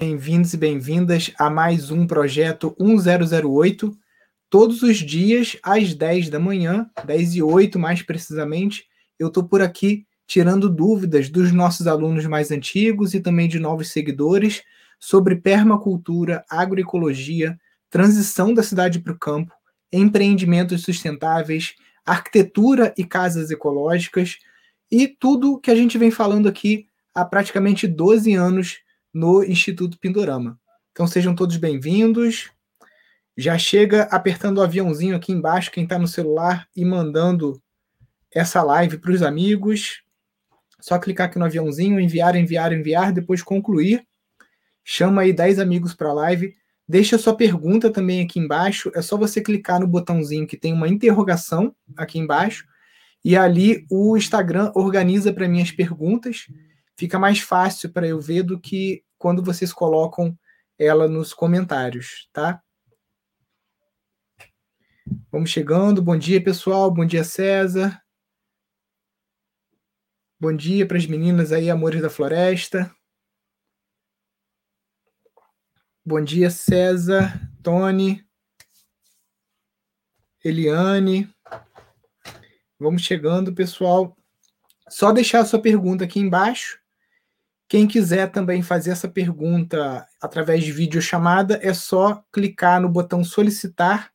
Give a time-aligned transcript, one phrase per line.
[0.00, 3.94] Bem-vindos e bem-vindas a mais um projeto 1008.
[4.48, 8.86] Todos os dias, às 10 da manhã, 10 e 8 mais precisamente,
[9.18, 13.92] eu estou por aqui tirando dúvidas dos nossos alunos mais antigos e também de novos
[13.92, 14.62] seguidores
[14.98, 17.60] sobre permacultura, agroecologia,
[17.90, 19.52] transição da cidade para o campo,
[19.92, 21.74] empreendimentos sustentáveis,
[22.06, 24.38] arquitetura e casas ecológicas
[24.90, 28.78] e tudo que a gente vem falando aqui há praticamente 12 anos
[29.12, 30.58] no Instituto Pindorama.
[30.92, 32.50] Então sejam todos bem-vindos.
[33.36, 37.60] Já chega apertando o aviãozinho aqui embaixo, quem está no celular, e mandando
[38.32, 40.02] essa live para os amigos.
[40.80, 44.06] Só clicar aqui no aviãozinho, enviar, enviar, enviar, depois concluir.
[44.84, 46.54] Chama aí 10 amigos para a live.
[46.88, 48.90] Deixa sua pergunta também aqui embaixo.
[48.94, 52.66] É só você clicar no botãozinho que tem uma interrogação aqui embaixo.
[53.24, 56.46] E ali o Instagram organiza para mim as perguntas
[57.00, 60.38] fica mais fácil para eu ver do que quando vocês colocam
[60.78, 62.62] ela nos comentários, tá?
[65.32, 66.02] Vamos chegando.
[66.02, 66.90] Bom dia, pessoal.
[66.90, 67.98] Bom dia, César.
[70.38, 72.94] Bom dia para as meninas aí, Amores da Floresta.
[76.04, 78.22] Bom dia, César, Tony,
[80.44, 81.34] Eliane.
[82.78, 84.14] Vamos chegando, pessoal.
[84.90, 86.79] Só deixar a sua pergunta aqui embaixo
[87.70, 94.12] quem quiser também fazer essa pergunta através de videochamada, é só clicar no botão solicitar.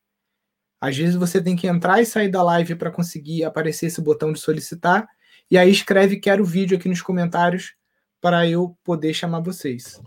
[0.82, 4.34] Às vezes você tem que entrar e sair da live para conseguir aparecer esse botão
[4.34, 5.08] de solicitar.
[5.50, 7.76] E aí escreve quero vídeo aqui nos comentários
[8.20, 10.02] para eu poder chamar vocês.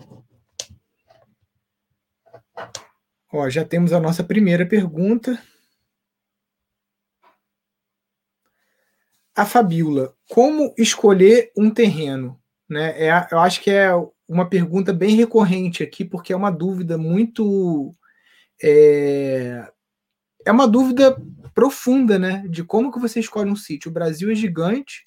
[3.33, 5.43] Ó, já temos a nossa primeira pergunta.
[9.35, 12.39] A Fabiola, como escolher um terreno?
[12.69, 13.07] Né?
[13.07, 13.91] É, eu acho que é
[14.29, 17.95] uma pergunta bem recorrente aqui, porque é uma dúvida muito.
[18.63, 19.71] É,
[20.45, 21.17] é uma dúvida
[21.55, 22.45] profunda, né?
[22.49, 23.91] De como que você escolhe um sítio.
[23.91, 25.07] O Brasil é gigante.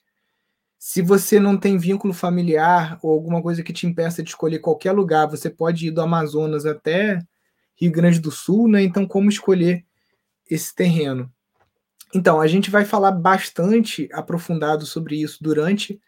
[0.80, 4.92] Se você não tem vínculo familiar ou alguma coisa que te impeça de escolher qualquer
[4.92, 7.20] lugar, você pode ir do Amazonas até
[7.76, 8.82] Rio Grande do Sul, né?
[8.82, 9.86] Então, como escolher
[10.50, 11.32] esse terreno?
[12.14, 16.02] Então, a gente vai falar bastante aprofundado sobre isso durante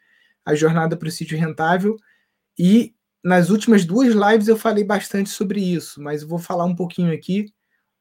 [0.46, 1.98] a jornada para o sítio rentável.
[2.58, 2.94] E
[3.24, 7.54] nas últimas duas lives eu falei bastante sobre isso, mas vou falar um pouquinho aqui.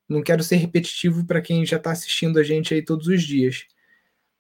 [0.09, 3.67] Não quero ser repetitivo para quem já está assistindo a gente aí todos os dias.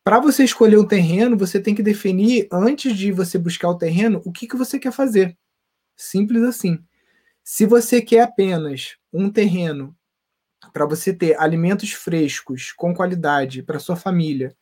[0.05, 4.21] Para você escolher o terreno, você tem que definir, antes de você buscar o terreno,
[4.25, 5.39] o que, que você quer fazer.
[5.97, 6.79] Simples assim.
[7.45, 9.97] Se você quer apenas um terreno
[10.73, 14.57] para você ter alimentos frescos, com qualidade, para sua família,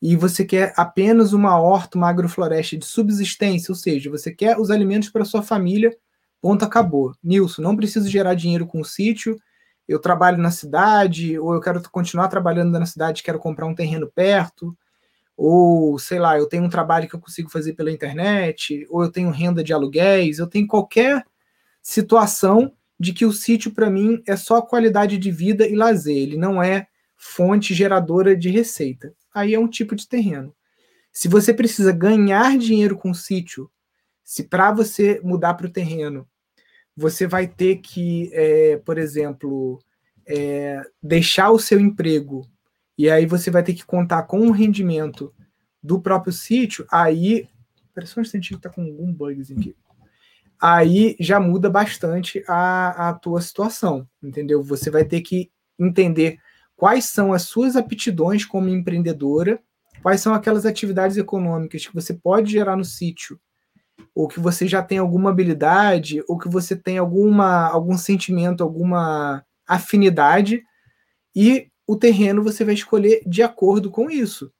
[0.00, 4.70] e você quer apenas uma horta, uma agrofloresta de subsistência, ou seja, você quer os
[4.70, 5.96] alimentos para sua família,
[6.40, 7.14] ponto, acabou.
[7.22, 9.38] Nilson, não preciso gerar dinheiro com o sítio,
[9.88, 14.10] eu trabalho na cidade, ou eu quero continuar trabalhando na cidade, quero comprar um terreno
[14.14, 14.76] perto,
[15.36, 19.10] ou sei lá, eu tenho um trabalho que eu consigo fazer pela internet, ou eu
[19.10, 21.24] tenho renda de aluguéis, eu tenho qualquer
[21.82, 26.36] situação de que o sítio para mim é só qualidade de vida e lazer, ele
[26.36, 26.86] não é
[27.16, 30.54] fonte geradora de receita aí é um tipo de terreno.
[31.12, 33.70] Se você precisa ganhar dinheiro com o sítio,
[34.24, 36.26] se para você mudar para o terreno,
[36.96, 39.78] você vai ter que, é, por exemplo,
[40.26, 42.48] é, deixar o seu emprego
[42.96, 45.34] e aí você vai ter que contar com um rendimento
[45.82, 47.46] do próprio sítio, aí.
[47.94, 49.76] Parece um instantinho que está com algum bugzinho aqui.
[50.60, 54.62] Aí já muda bastante a, a tua situação, entendeu?
[54.62, 56.38] Você vai ter que entender
[56.76, 59.58] quais são as suas aptidões como empreendedora,
[60.02, 63.40] quais são aquelas atividades econômicas que você pode gerar no sítio,
[64.14, 69.44] ou que você já tem alguma habilidade, ou que você tem alguma, algum sentimento, alguma
[69.66, 70.62] afinidade,
[71.34, 74.52] e o terreno você vai escolher de acordo com isso.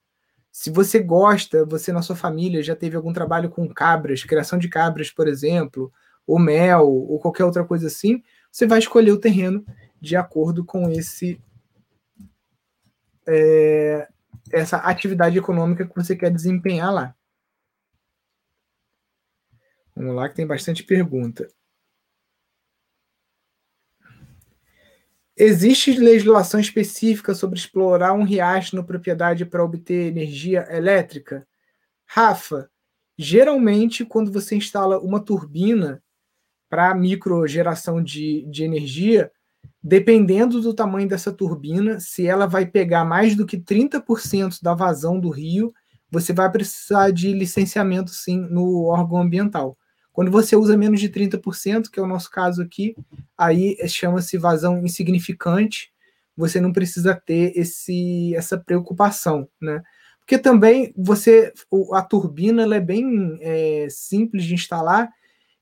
[0.51, 4.67] Se você gosta, você na sua família já teve algum trabalho com cabras, criação de
[4.67, 5.91] cabras, por exemplo,
[6.25, 9.63] ou mel, ou qualquer outra coisa assim, você vai escolher o terreno
[10.01, 11.39] de acordo com esse
[13.27, 14.07] é,
[14.51, 17.15] essa atividade econômica que você quer desempenhar lá.
[19.95, 21.47] Vamos lá, que tem bastante pergunta.
[25.35, 31.47] Existe legislação específica sobre explorar um riacho na propriedade para obter energia elétrica?
[32.07, 32.69] Rafa,
[33.17, 36.01] geralmente, quando você instala uma turbina
[36.69, 39.31] para microgeração de, de energia,
[39.87, 45.17] dependendo do tamanho dessa turbina, se ela vai pegar mais do que 30% da vazão
[45.17, 45.73] do rio,
[46.11, 49.77] você vai precisar de licenciamento sim no órgão ambiental.
[50.11, 52.97] Quando você usa menos de 30%, que é o nosso caso aqui,
[53.37, 55.93] aí chama-se vazão insignificante,
[56.35, 59.81] você não precisa ter esse, essa preocupação, né?
[60.19, 61.53] Porque também você
[61.93, 65.09] a turbina é bem é, simples de instalar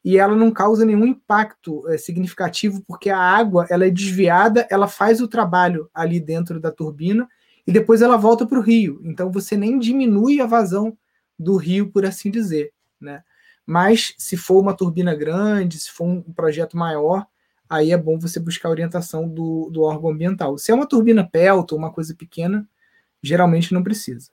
[0.06, 4.88] e ela não causa nenhum impacto é, significativo porque a água ela é desviada, ela
[4.88, 7.28] faz o trabalho ali dentro da turbina
[7.66, 9.02] e depois ela volta para o rio.
[9.04, 10.96] Então você nem diminui a vazão
[11.40, 12.72] do rio, por assim dizer,
[13.02, 13.24] né?
[13.66, 17.26] Mas se for uma turbina grande, se for um projeto maior,
[17.68, 20.56] aí é bom você buscar a orientação do, do órgão ambiental.
[20.60, 22.70] Se é uma turbina Pelton, uma coisa pequena,
[23.24, 24.30] geralmente não precisa.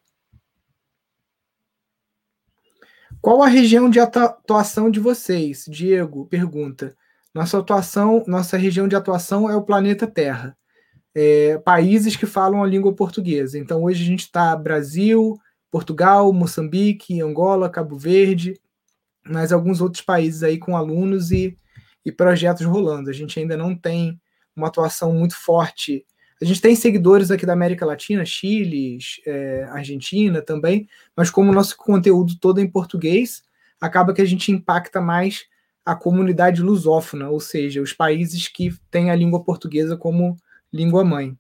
[3.23, 5.65] Qual a região de atuação de vocês?
[5.69, 6.97] Diego pergunta.
[7.33, 10.59] Nossa atuação, nossa região de atuação é o planeta Terra.
[11.15, 13.57] É, países que falam a língua portuguesa.
[13.57, 15.39] Então hoje a gente está Brasil,
[15.71, 18.61] Portugal, Moçambique, Angola, Cabo Verde,
[19.25, 21.57] mas alguns outros países aí com alunos e,
[22.05, 23.09] e projetos rolando.
[23.09, 24.21] A gente ainda não tem
[24.57, 26.05] uma atuação muito forte
[26.43, 31.55] a gente tem seguidores aqui da América Latina, Chile, é, Argentina também, mas como o
[31.55, 33.45] nosso conteúdo todo é em português,
[33.81, 35.45] acaba que a gente impacta mais
[35.85, 40.37] a comunidade lusófona, ou seja, os países que têm a língua portuguesa como
[40.73, 41.39] língua mãe.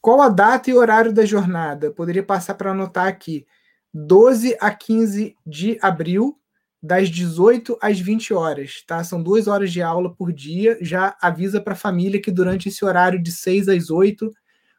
[0.00, 1.90] Qual a data e horário da jornada?
[1.90, 3.44] Poderia passar para anotar aqui.
[3.92, 6.38] 12 a 15 de abril,
[6.86, 9.02] das 18 às 20 horas, tá?
[9.02, 10.78] São duas horas de aula por dia.
[10.80, 14.30] Já avisa para a família que durante esse horário de 6 às 8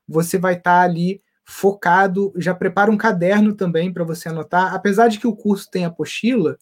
[0.07, 2.31] você vai estar tá ali focado.
[2.38, 4.74] Já prepara um caderno também para você anotar.
[4.74, 6.57] Apesar de que o curso tem apostila,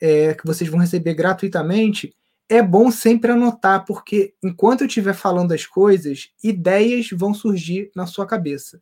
[0.00, 2.14] é, que vocês vão receber gratuitamente,
[2.48, 8.06] é bom sempre anotar, porque enquanto eu estiver falando as coisas, ideias vão surgir na
[8.06, 8.80] sua cabeça.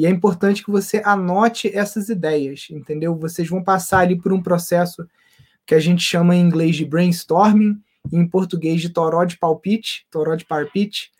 [0.00, 3.14] E é importante que você anote essas ideias, entendeu?
[3.14, 5.06] Vocês vão passar ali por um processo
[5.66, 7.78] que a gente chama em inglês de brainstorming,
[8.10, 11.10] em português de toró de palpite, toró de palpite,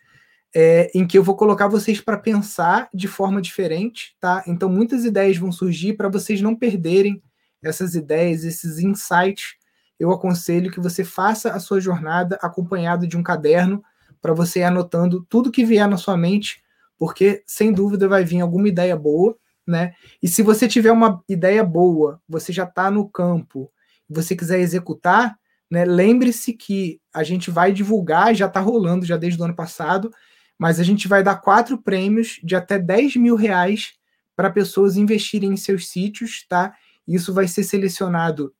[0.55, 4.43] é, em que eu vou colocar vocês para pensar de forma diferente, tá?
[4.47, 7.21] Então muitas ideias vão surgir para vocês não perderem
[7.61, 9.57] essas ideias, esses insights.
[9.99, 13.83] Eu aconselho que você faça a sua jornada acompanhado de um caderno
[14.19, 16.63] para você ir anotando tudo que vier na sua mente
[17.01, 19.95] porque sem dúvida vai vir alguma ideia boa, né?
[20.21, 23.71] E se você tiver uma ideia boa, você já está no campo,
[24.07, 25.35] você quiser executar,
[25.67, 25.83] né?
[25.83, 30.13] Lembre-se que a gente vai divulgar, já está rolando já desde o ano passado,
[30.59, 33.93] mas a gente vai dar quatro prêmios de até 10 mil reais
[34.35, 36.71] para pessoas investirem em seus sítios, tá?
[37.07, 38.53] Isso vai ser selecionado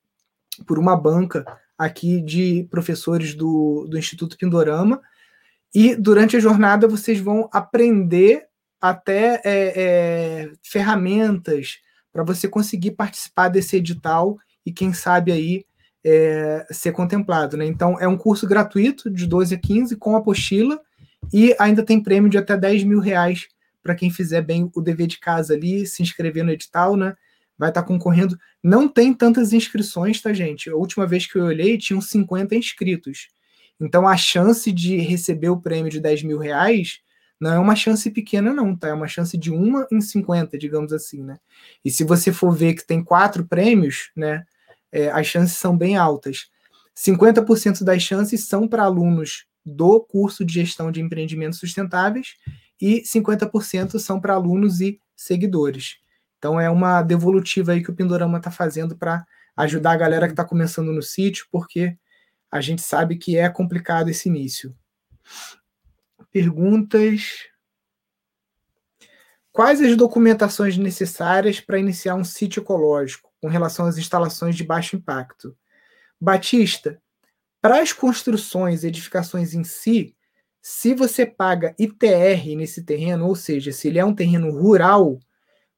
[0.66, 1.46] por uma banca
[1.78, 5.00] aqui de professores do, do Instituto Pindorama,
[5.74, 8.46] e durante a jornada vocês vão aprender
[8.80, 11.80] até é, é, ferramentas
[12.12, 15.66] para você conseguir participar desse edital e quem sabe aí
[16.04, 17.56] é, ser contemplado.
[17.56, 17.66] Né?
[17.66, 20.80] Então é um curso gratuito de 12 a 15 com apostila
[21.32, 23.48] e ainda tem prêmio de até 10 mil reais
[23.84, 27.16] para quem fizer bem o dever de casa ali, se inscrever no edital, né?
[27.58, 28.38] Vai estar tá concorrendo.
[28.64, 30.70] Não tem tantas inscrições, tá, gente?
[30.70, 33.28] A última vez que eu olhei, tinham 50 inscritos.
[33.82, 37.00] Então a chance de receber o prêmio de 10 mil reais
[37.40, 38.90] não é uma chance pequena, não, tá?
[38.90, 41.38] É uma chance de uma em 50, digamos assim, né?
[41.84, 44.46] E se você for ver que tem quatro prêmios, né?
[44.92, 46.50] É, as chances são bem altas.
[46.96, 52.36] 50% das chances são para alunos do curso de gestão de empreendimentos sustentáveis
[52.80, 55.98] e 50% são para alunos e seguidores.
[56.38, 59.26] Então é uma devolutiva aí que o Pindorama está fazendo para
[59.56, 61.96] ajudar a galera que está começando no sítio, porque
[62.52, 64.76] a gente sabe que é complicado esse início.
[66.32, 67.48] Perguntas.
[69.52, 74.96] Quais as documentações necessárias para iniciar um sítio ecológico com relação às instalações de baixo
[74.96, 75.58] impacto?
[76.20, 77.02] Batista,
[77.62, 80.16] para as construções e edificações em si,
[80.62, 85.20] se você paga ITR nesse terreno, ou seja, se ele é um terreno rural,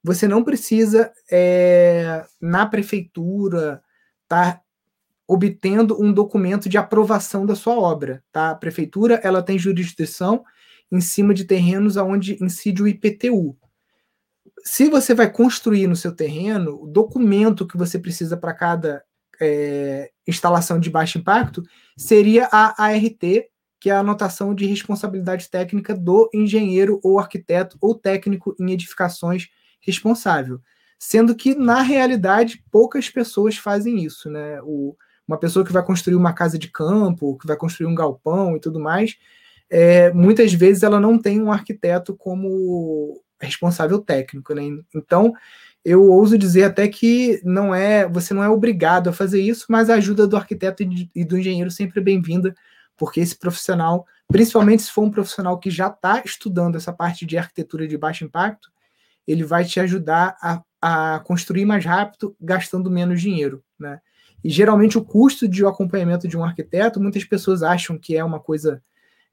[0.02, 3.82] você não precisa, é, na prefeitura,
[4.24, 4.63] estar tá
[5.26, 8.22] obtendo um documento de aprovação da sua obra.
[8.30, 8.50] Tá?
[8.50, 10.44] A prefeitura ela tem jurisdição
[10.90, 13.56] em cima de terrenos onde incide o IPTU.
[14.64, 19.02] Se você vai construir no seu terreno, o documento que você precisa para cada
[19.40, 21.62] é, instalação de baixo impacto
[21.96, 23.22] seria a ART,
[23.80, 29.48] que é a anotação de responsabilidade técnica do engenheiro ou arquiteto ou técnico em edificações
[29.80, 30.60] responsável.
[30.98, 34.30] Sendo que, na realidade, poucas pessoas fazem isso.
[34.30, 34.58] Né?
[34.62, 38.56] O, uma pessoa que vai construir uma casa de campo, que vai construir um galpão
[38.56, 39.16] e tudo mais,
[39.70, 44.62] é, muitas vezes ela não tem um arquiteto como responsável técnico, né?
[44.94, 45.32] Então,
[45.84, 49.90] eu ouso dizer até que não é, você não é obrigado a fazer isso, mas
[49.90, 50.82] a ajuda do arquiteto
[51.14, 52.54] e do engenheiro sempre é bem-vinda,
[52.96, 57.36] porque esse profissional, principalmente se for um profissional que já está estudando essa parte de
[57.36, 58.70] arquitetura de baixo impacto,
[59.26, 64.00] ele vai te ajudar a, a construir mais rápido, gastando menos dinheiro, né?
[64.44, 68.38] E geralmente o custo de acompanhamento de um arquiteto, muitas pessoas acham que é uma
[68.38, 68.82] coisa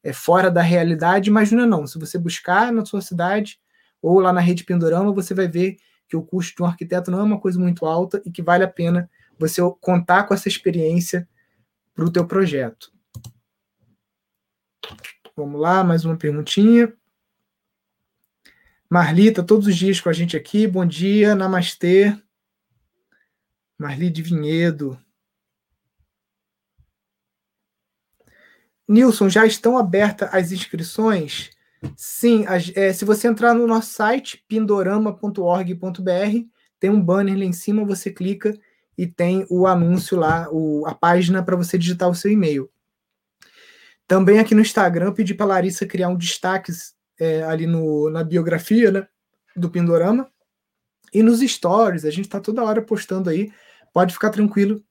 [0.01, 1.85] é, fora da realidade, mas não é não.
[1.85, 3.59] Se você buscar na sua cidade
[4.01, 5.75] ou lá na rede Pindorama, você vai ver
[6.07, 8.63] que o custo de um arquiteto não é uma coisa muito alta e que vale
[8.63, 11.27] a pena você contar com essa experiência
[11.93, 12.91] para o teu projeto.
[15.35, 16.93] Vamos lá, mais uma perguntinha.
[18.89, 20.67] Marlita, todos os dias com a gente aqui.
[20.67, 22.15] Bom dia, namastê.
[23.81, 24.95] Marli de Vinhedo.
[28.87, 31.49] Nilson, já estão abertas as inscrições?
[31.97, 32.45] Sim,
[32.75, 36.47] é, se você entrar no nosso site, pindorama.org.br,
[36.79, 38.55] tem um banner lá em cima, você clica
[38.95, 42.69] e tem o anúncio lá, o, a página para você digitar o seu e-mail.
[44.07, 46.71] Também aqui no Instagram, pedi para Larissa criar um destaque
[47.19, 49.07] é, ali no, na biografia né,
[49.55, 50.31] do Pindorama.
[51.11, 53.51] E nos stories, a gente está toda hora postando aí.
[53.93, 54.83] Pode ficar tranquilo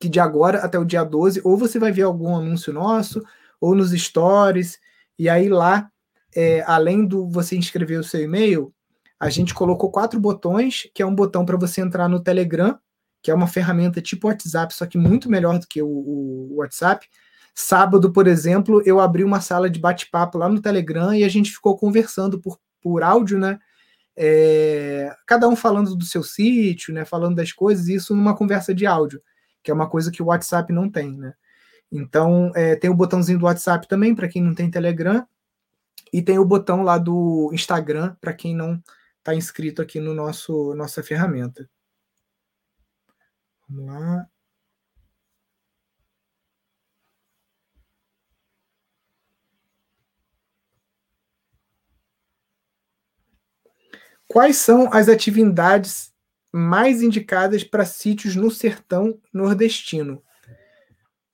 [0.00, 3.22] que de agora até o dia 12, ou você vai ver algum anúncio nosso,
[3.60, 4.78] ou nos stories,
[5.18, 5.90] e aí lá
[6.34, 8.72] é, além do você inscrever o seu e-mail,
[9.18, 12.78] a gente colocou quatro botões, que é um botão para você entrar no Telegram,
[13.20, 17.08] que é uma ferramenta tipo WhatsApp, só que muito melhor do que o, o WhatsApp.
[17.54, 21.50] Sábado, por exemplo, eu abri uma sala de bate-papo lá no Telegram e a gente
[21.50, 23.58] ficou conversando por, por áudio, né?
[24.20, 27.04] É, cada um falando do seu sítio, né?
[27.04, 29.22] Falando das coisas, isso numa conversa de áudio,
[29.62, 31.34] que é uma coisa que o WhatsApp não tem, né?
[31.90, 35.26] Então, é, tem o botãozinho do WhatsApp também, para quem não tem Telegram.
[36.12, 38.82] E tem o botão lá do Instagram para quem não
[39.18, 41.68] está inscrito aqui no nosso nossa ferramenta.
[43.68, 44.26] Vamos lá.
[54.28, 56.12] Quais são as atividades
[56.52, 60.22] mais indicadas para sítios no sertão nordestino?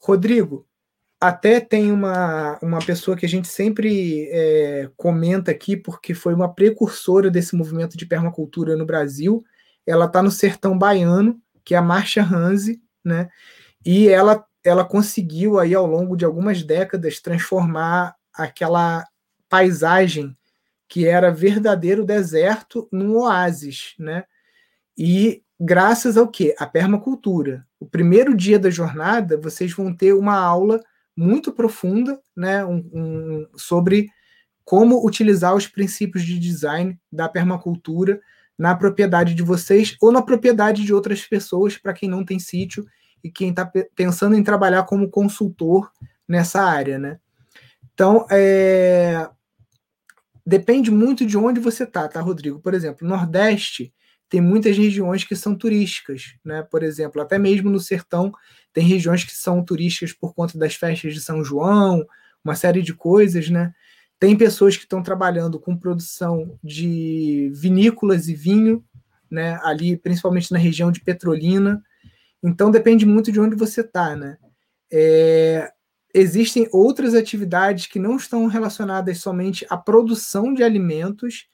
[0.00, 0.66] Rodrigo,
[1.20, 6.52] até tem uma, uma pessoa que a gente sempre é, comenta aqui, porque foi uma
[6.52, 9.42] precursora desse movimento de permacultura no Brasil.
[9.86, 13.28] Ela está no sertão baiano, que é a Marcia Hanze, né?
[13.84, 19.06] E ela, ela conseguiu aí ao longo de algumas décadas transformar aquela
[19.48, 20.36] paisagem
[20.88, 24.24] que era verdadeiro deserto num oásis, né?
[24.96, 26.54] E graças ao quê?
[26.58, 27.66] A permacultura.
[27.80, 30.80] O primeiro dia da jornada, vocês vão ter uma aula
[31.16, 34.08] muito profunda né, um, um, sobre
[34.64, 38.20] como utilizar os princípios de design da permacultura
[38.58, 42.86] na propriedade de vocês ou na propriedade de outras pessoas, para quem não tem sítio
[43.22, 45.90] e quem está pensando em trabalhar como consultor
[46.26, 46.98] nessa área.
[46.98, 47.18] Né?
[47.92, 49.28] Então, é...
[50.44, 52.60] depende muito de onde você está, tá, Rodrigo?
[52.60, 53.92] Por exemplo, Nordeste
[54.28, 56.62] tem muitas regiões que são turísticas, né?
[56.62, 58.32] Por exemplo, até mesmo no sertão
[58.72, 62.04] tem regiões que são turísticas por conta das festas de São João,
[62.44, 63.72] uma série de coisas, né?
[64.18, 68.84] Tem pessoas que estão trabalhando com produção de vinícolas e vinho,
[69.30, 69.58] né?
[69.62, 71.82] Ali, principalmente na região de Petrolina.
[72.42, 74.36] Então depende muito de onde você está, né?
[74.92, 75.70] É,
[76.14, 81.49] existem outras atividades que não estão relacionadas somente à produção de alimentos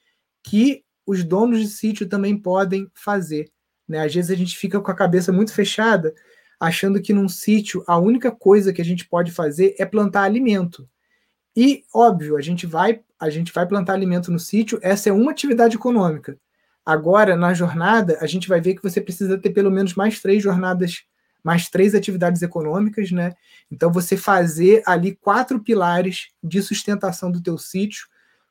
[0.45, 3.51] que os donos de sítio também podem fazer.
[3.89, 4.05] Né?
[4.05, 6.15] Às vezes a gente fica com a cabeça muito fechada,
[6.61, 10.87] achando que num sítio a única coisa que a gente pode fazer é plantar alimento.
[11.57, 15.33] E, óbvio, a gente vai, a gente vai plantar alimento no sítio, essa é uma
[15.33, 16.39] atividade econômica.
[16.85, 20.43] Agora, na jornada, a gente vai ver que você precisa ter pelo menos mais três
[20.43, 21.05] jornadas,
[21.43, 23.35] mais três atividades econômicas, né?
[23.71, 28.07] Então, você fazer ali quatro pilares de sustentação do teu sítio,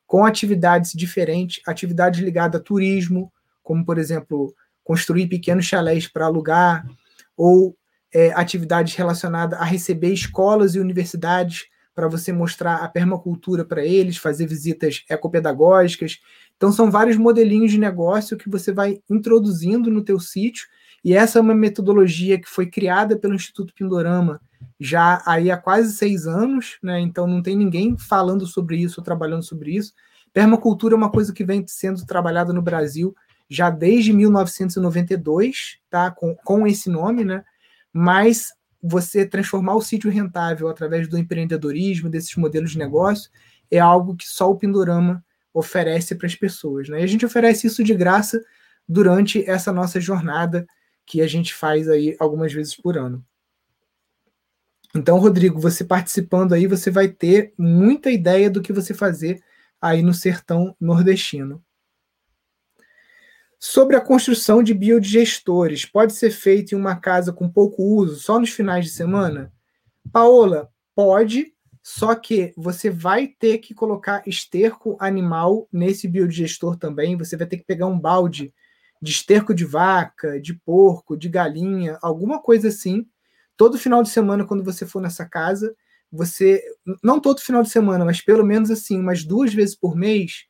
[0.06, 3.32] com atividades diferentes, atividades ligadas a turismo,
[3.62, 6.84] como, por exemplo, construir pequenos chalés para alugar,
[7.36, 7.76] ou
[8.12, 14.16] é, atividades relacionadas a receber escolas e universidades para você mostrar a permacultura para eles,
[14.16, 16.18] fazer visitas ecopedagógicas.
[16.56, 20.66] Então, são vários modelinhos de negócio que você vai introduzindo no teu sítio,
[21.04, 24.40] e essa é uma metodologia que foi criada pelo Instituto Pindorama
[24.78, 27.00] já aí há quase seis anos, né?
[27.00, 29.92] Então não tem ninguém falando sobre isso, trabalhando sobre isso.
[30.32, 33.14] Permacultura é uma coisa que vem sendo trabalhada no Brasil
[33.48, 36.10] já desde 1992, tá?
[36.10, 37.42] Com, com esse nome, né?
[37.92, 38.48] Mas
[38.82, 43.30] você transformar o sítio rentável através do empreendedorismo, desses modelos de negócio,
[43.70, 46.88] é algo que só o Pindorama oferece para as pessoas.
[46.88, 47.00] Né?
[47.00, 48.40] E a gente oferece isso de graça
[48.88, 50.66] durante essa nossa jornada
[51.10, 53.26] que a gente faz aí algumas vezes por ano.
[54.94, 59.42] Então, Rodrigo, você participando aí, você vai ter muita ideia do que você fazer
[59.80, 61.60] aí no sertão nordestino.
[63.58, 68.38] Sobre a construção de biodigestores, pode ser feito em uma casa com pouco uso, só
[68.38, 69.52] nos finais de semana?
[70.12, 71.52] Paola, pode,
[71.82, 77.16] só que você vai ter que colocar esterco animal nesse biodigestor também.
[77.16, 78.54] Você vai ter que pegar um balde
[79.00, 83.06] de esterco de vaca, de porco, de galinha, alguma coisa assim.
[83.56, 85.74] Todo final de semana, quando você for nessa casa,
[86.12, 86.62] você.
[87.02, 90.44] Não todo final de semana, mas pelo menos assim, umas duas vezes por mês.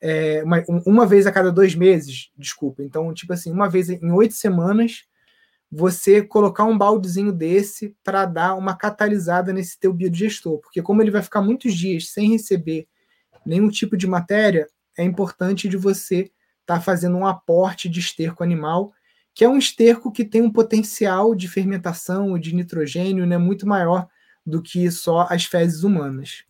[0.00, 2.82] É, uma, uma vez a cada dois meses, desculpa.
[2.82, 5.04] Então, tipo assim, uma vez em oito semanas,
[5.70, 11.10] você colocar um baldezinho desse para dar uma catalisada nesse teu biodigestor, porque como ele
[11.10, 12.86] vai ficar muitos dias sem receber
[13.44, 16.30] nenhum tipo de matéria, é importante de você
[16.66, 18.92] estar tá fazendo um aporte de esterco animal,
[19.32, 24.08] que é um esterco que tem um potencial de fermentação de nitrogênio né, muito maior
[24.44, 26.44] do que só as fezes humanas.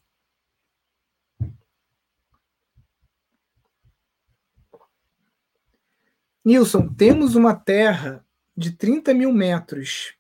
[6.45, 8.25] Nilson, temos uma terra
[8.57, 10.15] de 30 mil metros,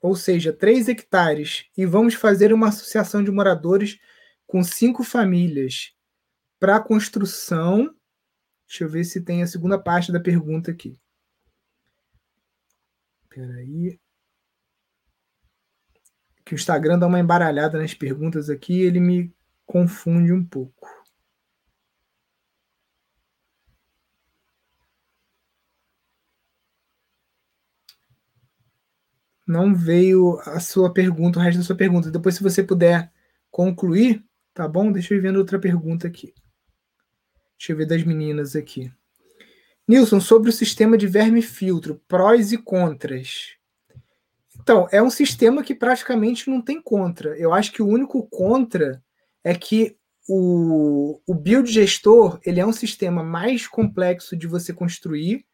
[0.00, 3.98] ou seja, 3 hectares, e vamos fazer uma associação de moradores
[4.46, 5.94] com cinco famílias
[6.60, 7.94] para construção.
[8.66, 10.98] Deixa eu ver se tem a segunda parte da pergunta aqui.
[13.24, 13.98] Espera aí.
[16.44, 19.34] Que o Instagram dá uma embaralhada nas perguntas aqui, ele me
[19.66, 20.86] confunde um pouco.
[29.46, 32.10] não veio a sua pergunta, o resto da sua pergunta.
[32.10, 33.12] Depois, se você puder
[33.50, 34.90] concluir, tá bom?
[34.90, 36.34] Deixa eu ir vendo outra pergunta aqui.
[37.58, 38.92] Deixa eu ver das meninas aqui.
[39.86, 43.56] Nilson, sobre o sistema de verme filtro, prós e contras.
[44.58, 47.36] Então, é um sistema que praticamente não tem contra.
[47.36, 49.02] Eu acho que o único contra
[49.42, 51.42] é que o, o
[52.46, 55.44] ele é um sistema mais complexo de você construir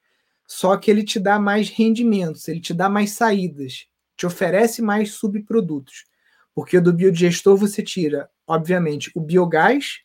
[0.52, 5.12] só que ele te dá mais rendimentos, ele te dá mais saídas, te oferece mais
[5.12, 6.06] subprodutos.
[6.52, 10.00] Porque do biodigestor você tira, obviamente, o biogás,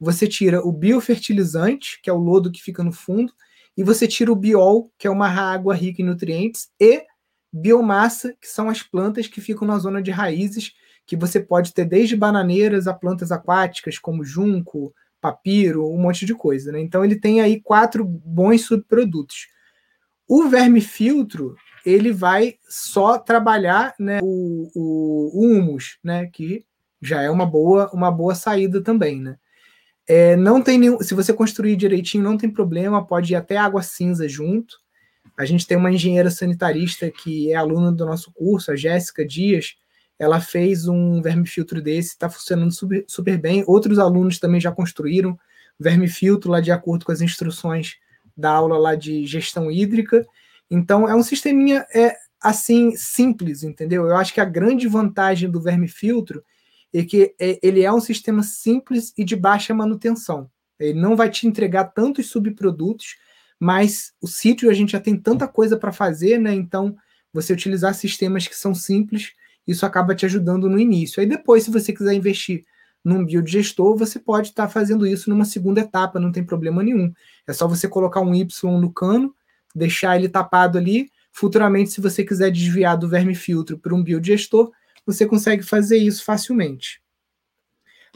[0.00, 3.32] você tira o biofertilizante, que é o lodo que fica no fundo,
[3.76, 7.04] e você tira o biol, que é uma água rica em nutrientes, e
[7.52, 10.72] biomassa, que são as plantas que ficam na zona de raízes,
[11.06, 16.34] que você pode ter desde bananeiras a plantas aquáticas, como junco, papiro, um monte de
[16.34, 16.72] coisa.
[16.72, 16.80] Né?
[16.80, 19.48] Então ele tem aí quatro bons subprodutos.
[20.28, 21.54] O verme filtro
[21.84, 26.64] ele vai só trabalhar né, o, o, o humus, né, que
[27.00, 29.20] já é uma boa, uma boa saída também.
[29.20, 29.36] Né?
[30.06, 33.82] É, não tem nenhum, se você construir direitinho, não tem problema, pode ir até água
[33.82, 34.78] cinza junto.
[35.36, 39.76] A gente tem uma engenheira sanitarista que é aluna do nosso curso, a Jéssica Dias.
[40.18, 43.64] Ela fez um verme filtro desse, está funcionando super, super bem.
[43.66, 45.38] Outros alunos também já construíram
[45.78, 47.96] verme filtro lá de acordo com as instruções
[48.36, 50.24] da aula lá de gestão hídrica.
[50.70, 54.06] Então é um sisteminha é, assim simples, entendeu?
[54.06, 56.44] Eu acho que a grande vantagem do verme filtro
[56.94, 60.48] é que ele é um sistema simples e de baixa manutenção.
[60.78, 63.16] Ele não vai te entregar tantos subprodutos,
[63.58, 66.54] mas o sítio a gente já tem tanta coisa para fazer, né?
[66.54, 66.96] Então
[67.32, 69.32] você utilizar sistemas que são simples,
[69.66, 71.20] isso acaba te ajudando no início.
[71.20, 72.64] Aí depois, se você quiser investir
[73.04, 77.12] num biodigestor, você pode estar tá fazendo isso numa segunda etapa, não tem problema nenhum.
[77.46, 79.34] É só você colocar um Y no cano,
[79.74, 81.10] deixar ele tapado ali.
[81.32, 84.70] Futuramente, se você quiser desviar do verme filtro para um biodigestor,
[85.06, 87.02] você consegue fazer isso facilmente.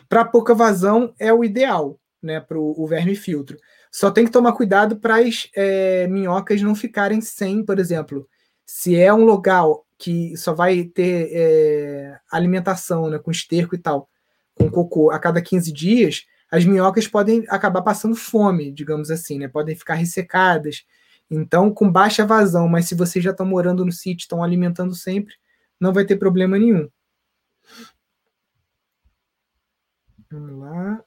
[0.09, 3.59] Para pouca vazão é o ideal, né, para o verme filtro.
[3.91, 8.29] Só tem que tomar cuidado para as é, minhocas não ficarem sem, por exemplo,
[8.65, 14.09] se é um local que só vai ter é, alimentação, né, com esterco e tal,
[14.55, 19.49] com cocô a cada 15 dias, as minhocas podem acabar passando fome, digamos assim, né?
[19.49, 20.85] Podem ficar ressecadas.
[21.31, 25.35] Então, com baixa vazão, mas se vocês já estão morando no sítio, estão alimentando sempre,
[25.81, 26.89] não vai ter problema nenhum.
[30.31, 31.05] Vamos lá.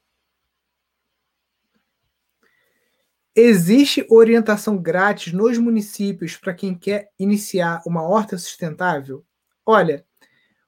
[3.35, 9.25] Existe orientação grátis nos municípios para quem quer iniciar uma horta sustentável?
[9.65, 10.05] Olha,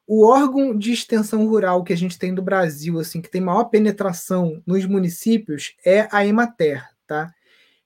[0.08, 3.66] o órgão de extensão rural que a gente tem do Brasil, assim, que tem maior
[3.66, 7.34] penetração nos municípios, é a Emater, tá?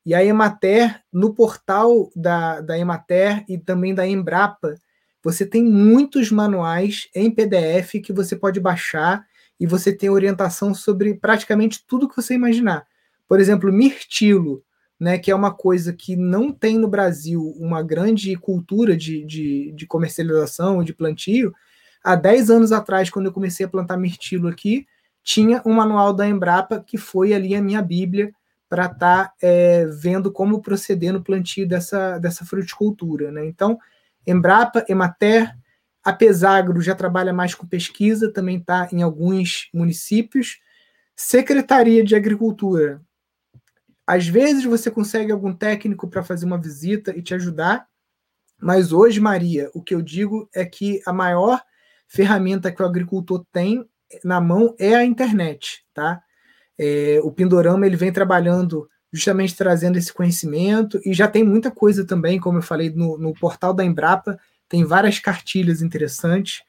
[0.06, 4.76] E a Emater, no portal da, da Emater e também da Embrapa,
[5.28, 9.28] você tem muitos manuais em PDF que você pode baixar
[9.60, 12.88] e você tem orientação sobre praticamente tudo que você imaginar.
[13.28, 14.64] Por exemplo, mirtilo.
[14.98, 19.74] né, que é uma coisa que não tem no Brasil uma grande cultura de, de,
[19.74, 21.54] de comercialização, de plantio,
[22.02, 24.88] há 10 anos atrás, quando eu comecei a plantar mirtilo aqui,
[25.22, 28.32] tinha um manual da Embrapa que foi ali a minha bíblia
[28.70, 33.30] para estar tá, é, vendo como proceder no plantio dessa, dessa fruticultura.
[33.30, 33.46] Né?
[33.46, 33.78] Então,
[34.28, 35.56] Embrapa, Emater,
[36.04, 40.60] a Pesagro já trabalha mais com pesquisa, também está em alguns municípios.
[41.16, 43.02] Secretaria de Agricultura.
[44.06, 47.88] Às vezes você consegue algum técnico para fazer uma visita e te ajudar,
[48.60, 51.62] mas hoje, Maria, o que eu digo é que a maior
[52.08, 53.88] ferramenta que o agricultor tem
[54.24, 56.22] na mão é a internet, tá?
[56.78, 62.06] É, o Pindorama ele vem trabalhando justamente trazendo esse conhecimento e já tem muita coisa
[62.06, 66.62] também, como eu falei no, no portal da Embrapa, tem várias cartilhas interessantes.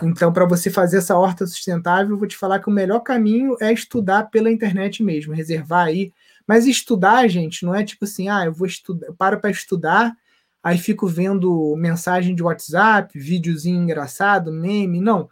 [0.00, 3.56] Então, para você fazer essa horta sustentável, eu vou te falar que o melhor caminho
[3.60, 6.12] é estudar pela internet mesmo, reservar aí.
[6.46, 10.16] Mas estudar, gente, não é tipo assim, ah, eu vou estudar, eu paro para estudar,
[10.62, 15.00] aí fico vendo mensagem de WhatsApp, videozinho engraçado, meme.
[15.00, 15.28] Não.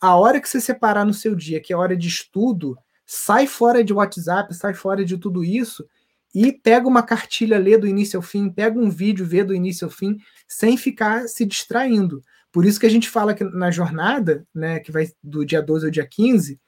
[0.00, 2.76] A hora que você separar no seu dia, que é hora de estudo,
[3.12, 5.84] sai fora de WhatsApp, sai fora de tudo isso
[6.32, 9.84] e pega uma cartilha, lê do início ao fim, pega um vídeo, vê do início
[9.84, 12.22] ao fim, sem ficar se distraindo.
[12.52, 15.86] Por isso que a gente fala que na jornada, né, que vai do dia 12
[15.86, 16.60] ao dia 15,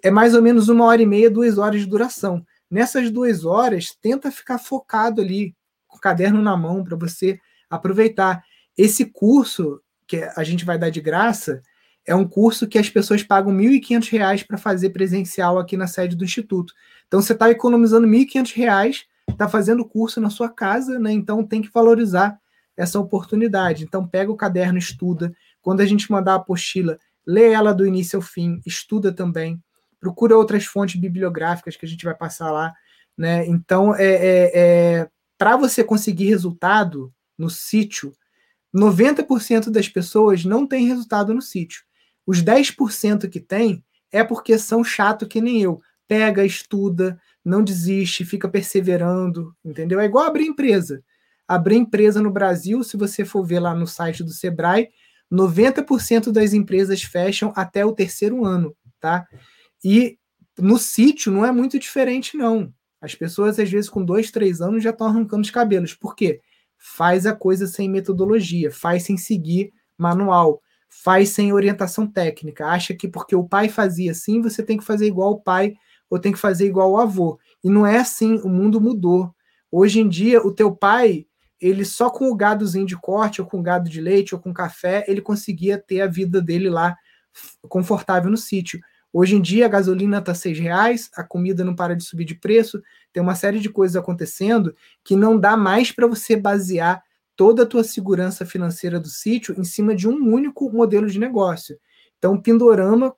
[0.00, 2.46] é mais ou menos uma hora e meia, duas horas de duração.
[2.70, 5.56] Nessas duas horas, tenta ficar focado ali,
[5.88, 7.36] com o caderno na mão, para você
[7.68, 8.44] aproveitar.
[8.78, 11.60] Esse curso que a gente vai dar de graça
[12.06, 16.14] é um curso que as pessoas pagam R$ 1.500 para fazer presencial aqui na sede
[16.14, 16.74] do Instituto.
[17.06, 21.12] Então você está economizando R$ 1.500, está fazendo curso na sua casa, né?
[21.12, 22.38] Então tem que valorizar
[22.76, 23.84] essa oportunidade.
[23.84, 25.34] Então pega o caderno, estuda.
[25.62, 29.62] Quando a gente mandar a apostila, lê ela do início ao fim, estuda também.
[29.98, 32.74] Procura outras fontes bibliográficas que a gente vai passar lá.
[33.16, 33.46] Né?
[33.46, 38.12] Então, é, é, é para você conseguir resultado no sítio,
[38.74, 41.82] 90% das pessoas não tem resultado no sítio.
[42.26, 45.80] Os 10% que tem é porque são chato que nem eu.
[46.06, 50.00] Pega, estuda, não desiste, fica perseverando, entendeu?
[50.00, 51.02] É igual abrir empresa.
[51.46, 54.88] Abrir empresa no Brasil, se você for ver lá no site do Sebrae,
[55.30, 59.26] 90% das empresas fecham até o terceiro ano, tá?
[59.84, 60.18] E
[60.58, 62.72] no sítio não é muito diferente, não.
[63.00, 65.92] As pessoas, às vezes, com dois, três anos, já estão arrancando os cabelos.
[65.92, 66.40] Por quê?
[66.78, 70.62] Faz a coisa sem metodologia, faz sem seguir manual
[71.02, 75.06] faz sem orientação técnica, acha que porque o pai fazia assim, você tem que fazer
[75.06, 75.74] igual o pai
[76.08, 77.38] ou tem que fazer igual o avô.
[77.62, 79.34] E não é assim, o mundo mudou.
[79.70, 81.26] Hoje em dia, o teu pai,
[81.60, 85.04] ele só com o gadozinho de corte, ou com gado de leite, ou com café,
[85.08, 86.96] ele conseguia ter a vida dele lá
[87.68, 88.78] confortável no sítio.
[89.12, 92.34] Hoje em dia, a gasolina está seis reais, a comida não para de subir de
[92.34, 92.80] preço,
[93.12, 97.02] tem uma série de coisas acontecendo que não dá mais para você basear
[97.36, 101.78] toda a tua segurança financeira do sítio em cima de um único modelo de negócio.
[102.18, 103.14] Então, Pindorama,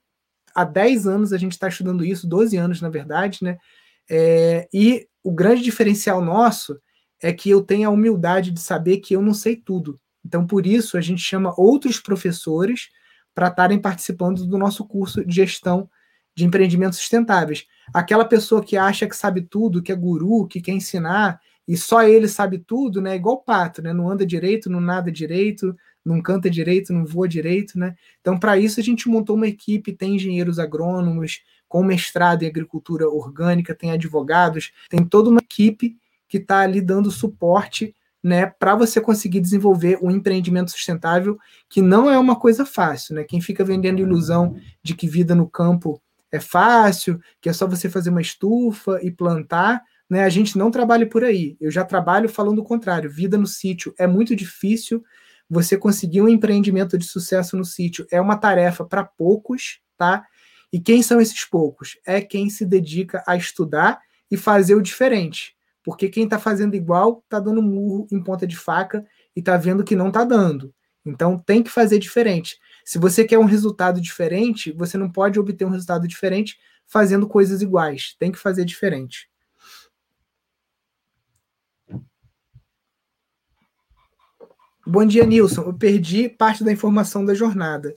[0.55, 3.57] há 10 anos a gente está estudando isso, 12 anos, na verdade, né?
[4.09, 6.81] É, e o grande diferencial nosso
[7.21, 10.01] é que eu tenho a humildade de saber que eu não sei tudo.
[10.25, 12.89] Então, por isso, a gente chama outros professores
[13.35, 15.89] para estarem participando do nosso curso de gestão
[16.35, 17.65] de empreendimentos sustentáveis.
[17.93, 22.03] Aquela pessoa que acha que sabe tudo, que é guru, que quer ensinar, e só
[22.03, 23.17] ele sabe tudo, né?
[23.17, 23.93] Igual pato, né?
[23.93, 27.97] Não anda direito, não nada direito, não canta direito, não voa direito, né?
[28.21, 33.09] Então, para isso, a gente montou uma equipe, tem engenheiros agrônomos com mestrado em agricultura
[33.09, 35.97] orgânica, tem advogados, tem toda uma equipe
[36.29, 42.11] que está ali dando suporte né, para você conseguir desenvolver um empreendimento sustentável, que não
[42.11, 43.23] é uma coisa fácil, né?
[43.23, 46.03] Quem fica vendendo ilusão de que vida no campo
[46.33, 50.71] é fácil, que é só você fazer uma estufa e plantar, né, a gente não
[50.71, 51.57] trabalha por aí.
[51.61, 53.11] Eu já trabalho falando o contrário.
[53.11, 55.05] Vida no sítio é muito difícil.
[55.49, 60.25] Você conseguir um empreendimento de sucesso no sítio é uma tarefa para poucos, tá?
[60.73, 61.99] E quem são esses poucos?
[62.07, 65.57] É quem se dedica a estudar e fazer o diferente.
[65.83, 69.85] Porque quem está fazendo igual está dando murro em ponta de faca e está vendo
[69.85, 70.75] que não está dando.
[71.05, 72.59] Então tem que fazer diferente.
[72.85, 77.63] Se você quer um resultado diferente, você não pode obter um resultado diferente fazendo coisas
[77.63, 78.17] iguais.
[78.19, 79.29] Tem que fazer diferente.
[84.89, 85.63] Bom dia, Nilson.
[85.63, 87.97] Eu perdi parte da informação da jornada.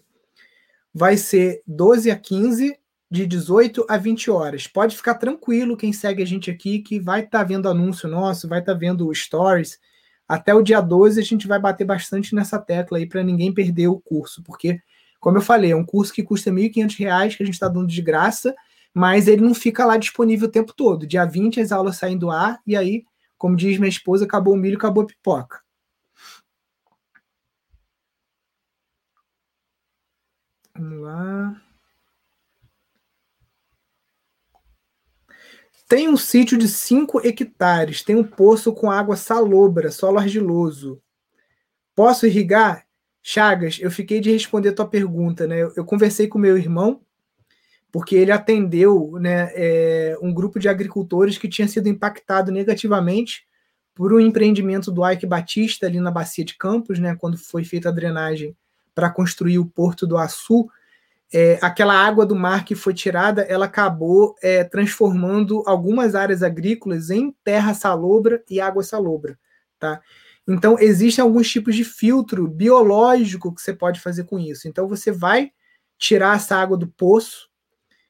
[0.92, 2.76] Vai ser 12 a 15,
[3.12, 4.66] de 18 a 20 horas.
[4.66, 8.48] Pode ficar tranquilo quem segue a gente aqui, que vai estar tá vendo anúncio nosso,
[8.48, 9.80] vai estar tá vendo stories.
[10.28, 13.88] Até o dia 12 a gente vai bater bastante nessa tecla aí para ninguém perder
[13.88, 14.82] o curso, porque,
[15.20, 17.88] como eu falei, é um curso que custa R$ 1.500 que a gente está dando
[17.88, 18.56] de graça,
[18.92, 21.06] mas ele não fica lá disponível o tempo todo.
[21.06, 23.04] Dia 20 as aulas saem do ar e aí
[23.38, 25.69] Como diz minha esposa, acabou o milho, acabou a pipoca.
[30.80, 31.62] Vamos lá.
[35.90, 41.02] Tem um sítio de 5 hectares, tem um poço com água salobra, solo argiloso.
[41.94, 42.86] Posso irrigar?
[43.22, 45.62] Chagas, eu fiquei de responder tua pergunta, né?
[45.62, 47.02] Eu, eu conversei com meu irmão,
[47.92, 53.46] porque ele atendeu né, é, um grupo de agricultores que tinha sido impactado negativamente
[53.94, 57.90] por um empreendimento do Ike Batista ali na Bacia de Campos, né, quando foi feita
[57.90, 58.56] a drenagem
[59.00, 60.70] para construir o Porto do Açu
[61.32, 67.10] é, aquela água do mar que foi tirada, ela acabou é, transformando algumas áreas agrícolas
[67.10, 69.40] em terra salobra e água salobra,
[69.80, 70.02] tá?
[70.46, 74.68] Então, existem alguns tipos de filtro biológico que você pode fazer com isso.
[74.68, 75.52] Então, você vai
[75.98, 77.48] tirar essa água do poço,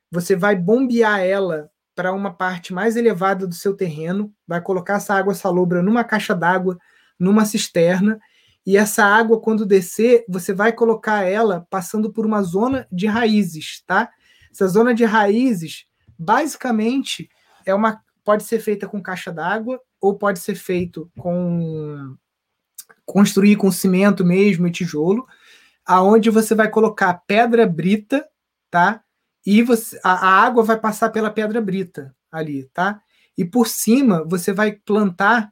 [0.10, 5.14] você vai bombear ela para uma parte mais elevada do seu terreno, vai colocar essa
[5.14, 6.80] água salobra numa caixa d'água,
[7.20, 8.18] numa cisterna,
[8.66, 13.84] e essa água, quando descer, você vai colocar ela passando por uma zona de raízes,
[13.86, 14.10] tá?
[14.52, 15.86] Essa zona de raízes,
[16.18, 17.30] basicamente,
[17.66, 22.16] é uma pode ser feita com caixa d'água ou pode ser feito com
[23.06, 25.26] construir com cimento mesmo e tijolo,
[25.84, 28.28] aonde você vai colocar pedra brita,
[28.70, 29.02] tá?
[29.44, 33.02] E você, a, a água vai passar pela pedra brita ali, tá?
[33.36, 35.52] E por cima você vai plantar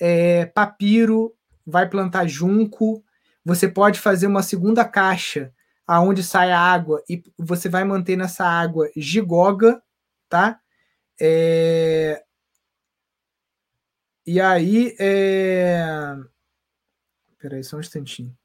[0.00, 1.35] é, papiro
[1.66, 3.04] vai plantar junco,
[3.44, 5.52] você pode fazer uma segunda caixa
[5.86, 9.82] aonde sai a água e você vai manter nessa água gigoga,
[10.28, 10.60] tá?
[11.20, 12.22] É...
[14.26, 16.16] E aí, é...
[17.38, 18.36] peraí, só um instantinho.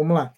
[0.00, 0.34] Vamos lá.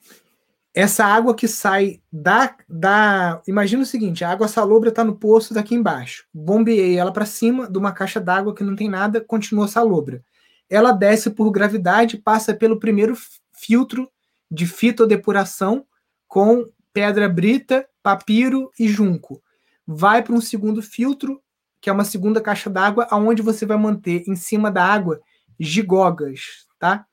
[0.75, 2.57] Essa água que sai da.
[2.69, 6.27] da imagina o seguinte: a água salobra está no poço daqui embaixo.
[6.33, 10.25] Bombeei ela para cima de uma caixa d'água que não tem nada, continua salobra.
[10.71, 13.15] Ela desce por gravidade, passa pelo primeiro
[13.53, 14.11] filtro
[14.51, 15.85] de fitodepuração
[16.27, 19.43] com pedra brita, papiro e junco.
[19.87, 21.43] Vai para um segundo filtro,
[21.81, 25.21] que é uma segunda caixa d'água, aonde você vai manter em cima da água
[25.61, 27.07] gigogas, tá?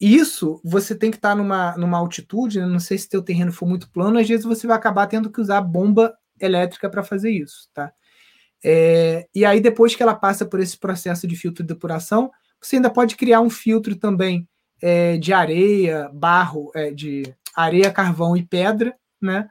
[0.00, 2.66] Isso você tem que estar tá numa, numa altitude, né?
[2.66, 5.40] não sei se teu terreno for muito plano, às vezes você vai acabar tendo que
[5.40, 7.92] usar bomba elétrica para fazer isso, tá?
[8.64, 12.30] É, e aí depois que ela passa por esse processo de filtro de depuração,
[12.60, 14.48] você ainda pode criar um filtro também
[14.82, 17.22] é, de areia, barro, é, de
[17.54, 19.48] areia, carvão e pedra, né?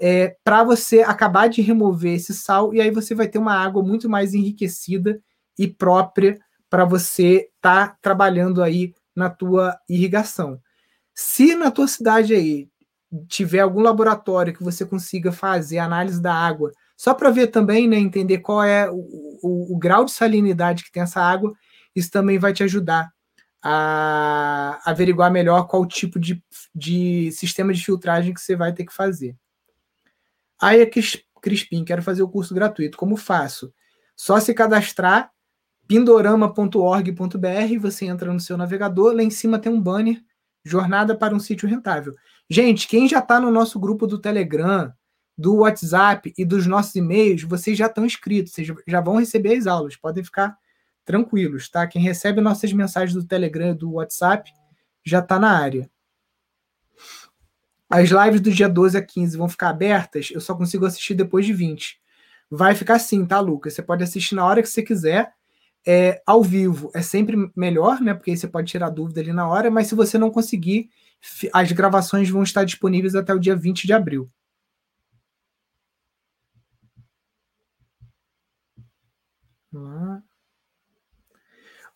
[0.00, 3.82] É, para você acabar de remover esse sal e aí você vai ter uma água
[3.82, 5.20] muito mais enriquecida
[5.56, 10.60] e própria para você estar tá trabalhando aí na tua irrigação.
[11.14, 12.68] Se na tua cidade aí
[13.28, 17.96] tiver algum laboratório que você consiga fazer análise da água, só para ver também, né,
[17.96, 18.96] entender qual é o,
[19.42, 21.52] o, o, grau de salinidade que tem essa água,
[21.94, 23.12] isso também vai te ajudar
[23.62, 26.42] a averiguar melhor qual tipo de,
[26.74, 29.36] de sistema de filtragem que você vai ter que fazer.
[30.60, 30.90] Aí é
[31.40, 32.96] Crispim, quero fazer o curso gratuito.
[32.96, 33.72] Como faço?
[34.16, 35.30] Só se cadastrar
[35.86, 40.22] pindorama.org.br, você entra no seu navegador, lá em cima tem um banner,
[40.64, 42.14] Jornada para um Sítio Rentável.
[42.48, 44.92] Gente, quem já está no nosso grupo do Telegram,
[45.36, 49.66] do WhatsApp e dos nossos e-mails, vocês já estão inscritos, vocês já vão receber as
[49.66, 50.56] aulas, podem ficar
[51.04, 51.86] tranquilos, tá?
[51.86, 54.50] Quem recebe nossas mensagens do Telegram e do WhatsApp
[55.04, 55.90] já está na área.
[57.90, 61.44] As lives do dia 12 a 15 vão ficar abertas, eu só consigo assistir depois
[61.44, 62.00] de 20.
[62.50, 63.74] Vai ficar assim, tá, Lucas?
[63.74, 65.32] Você pode assistir na hora que você quiser
[65.86, 68.14] é, ao vivo é sempre melhor, né?
[68.14, 70.90] Porque aí você pode tirar dúvida ali na hora, mas se você não conseguir,
[71.52, 74.30] as gravações vão estar disponíveis até o dia 20 de abril.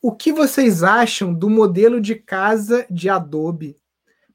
[0.00, 3.76] O que vocês acham do modelo de casa de Adobe?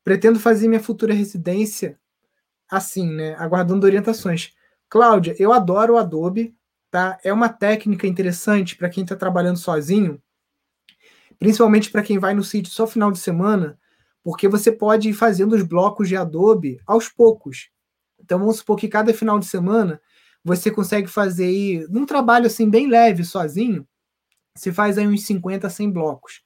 [0.03, 1.99] Pretendo fazer minha futura residência
[2.69, 3.35] assim, né?
[3.35, 4.53] Aguardando orientações.
[4.89, 6.55] Cláudia, eu adoro o Adobe,
[6.93, 7.17] Tá?
[7.23, 10.21] É uma técnica interessante para quem está trabalhando sozinho,
[11.39, 13.79] principalmente para quem vai no sítio só final de semana,
[14.23, 17.71] porque você pode ir fazendo os blocos de Adobe aos poucos.
[18.19, 19.99] Então vamos supor que cada final de semana
[20.43, 23.87] você consegue fazer aí, num trabalho assim bem leve, sozinho,
[24.55, 26.43] você faz aí uns 50, 100 blocos.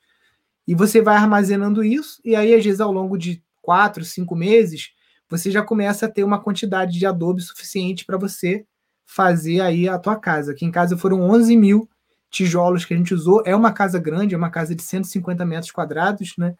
[0.66, 4.94] E você vai armazenando isso, e aí às vezes ao longo de 4, 5 meses,
[5.28, 8.66] você já começa a ter uma quantidade de Adobe suficiente para você
[9.08, 10.52] fazer aí a tua casa.
[10.52, 11.90] Aqui em casa foram 11 mil
[12.30, 13.42] tijolos que a gente usou.
[13.46, 16.54] É uma casa grande, é uma casa de 150 metros quadrados, né?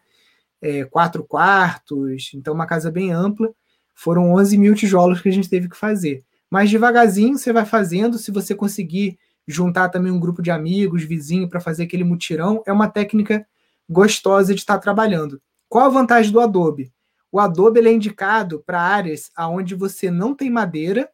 [0.60, 3.52] É, quatro quartos, então uma casa bem ampla.
[3.94, 6.24] Foram 11 mil tijolos que a gente teve que fazer.
[6.50, 11.48] Mas devagarzinho você vai fazendo, se você conseguir juntar também um grupo de amigos, vizinho,
[11.48, 13.46] para fazer aquele mutirão, é uma técnica
[13.88, 15.40] gostosa de estar trabalhando.
[15.68, 16.90] Qual a vantagem do Adobe?
[17.30, 21.08] O Adobe é indicado para áreas onde você não tem madeira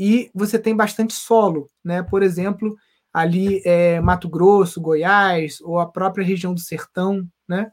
[0.00, 2.02] e você tem bastante solo, né?
[2.02, 2.74] Por exemplo,
[3.12, 7.70] ali é, Mato Grosso, Goiás ou a própria região do Sertão, né?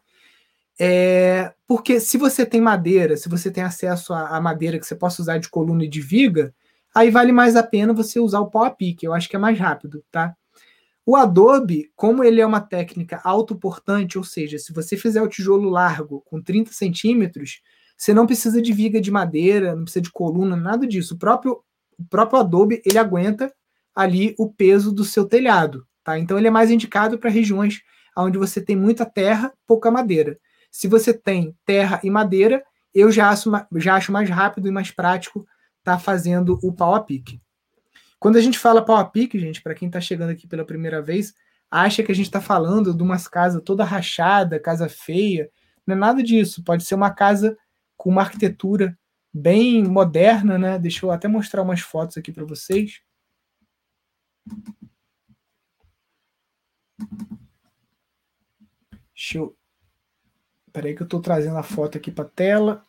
[0.77, 5.21] É, porque se você tem madeira, se você tem acesso à, madeira que você possa
[5.21, 6.53] usar de coluna e de viga,
[6.93, 9.57] aí vale mais a pena você usar o Power Pick, eu acho que é mais
[9.57, 10.35] rápido, tá?
[11.05, 15.69] O Adobe, como ele é uma técnica autoportante, ou seja, se você fizer o tijolo
[15.69, 17.61] largo com 30 centímetros,
[17.97, 21.15] você não precisa de viga de madeira, não precisa de coluna, nada disso.
[21.15, 21.63] O próprio,
[21.97, 23.53] o próprio Adobe, ele aguenta
[23.95, 26.17] ali o peso do seu telhado, tá?
[26.19, 27.81] Então ele é mais indicado para regiões
[28.15, 30.39] onde você tem muita terra, pouca madeira.
[30.71, 34.91] Se você tem terra e madeira, eu já acho, já acho mais rápido e mais
[34.91, 35.39] prático
[35.79, 37.41] estar tá fazendo o pau a pique.
[38.19, 41.01] Quando a gente fala pau a pique, gente, para quem está chegando aqui pela primeira
[41.01, 41.33] vez,
[41.69, 45.49] acha que a gente está falando de umas casas toda rachada, casa feia.
[45.85, 46.63] Não é nada disso.
[46.63, 47.57] Pode ser uma casa
[47.95, 48.97] com uma arquitetura
[49.37, 50.79] bem moderna, né?
[50.79, 53.01] Deixa eu até mostrar umas fotos aqui para vocês.
[59.13, 59.57] Deixa eu
[60.77, 62.85] Peraí que eu estou trazendo a foto aqui para a tela.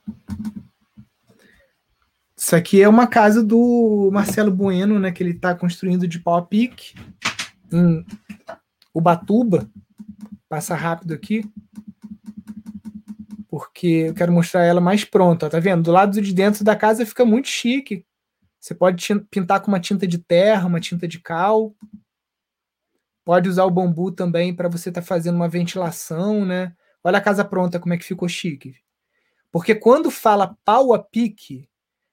[2.36, 5.10] Isso aqui é uma casa do Marcelo Bueno, né?
[5.10, 6.94] Que ele está construindo de pau a pique
[7.72, 8.04] em
[8.92, 9.70] Ubatuba.
[10.50, 11.50] Passa rápido aqui.
[13.58, 15.82] Porque eu quero mostrar ela mais pronta, tá vendo?
[15.82, 18.06] Do lado de dentro da casa fica muito chique.
[18.60, 21.74] Você pode pintar com uma tinta de terra, uma tinta de cal.
[23.24, 26.72] Pode usar o bambu também para você estar tá fazendo uma ventilação, né?
[27.02, 28.76] Olha a casa pronta, como é que ficou chique.
[29.50, 31.68] Porque quando fala pau a pique,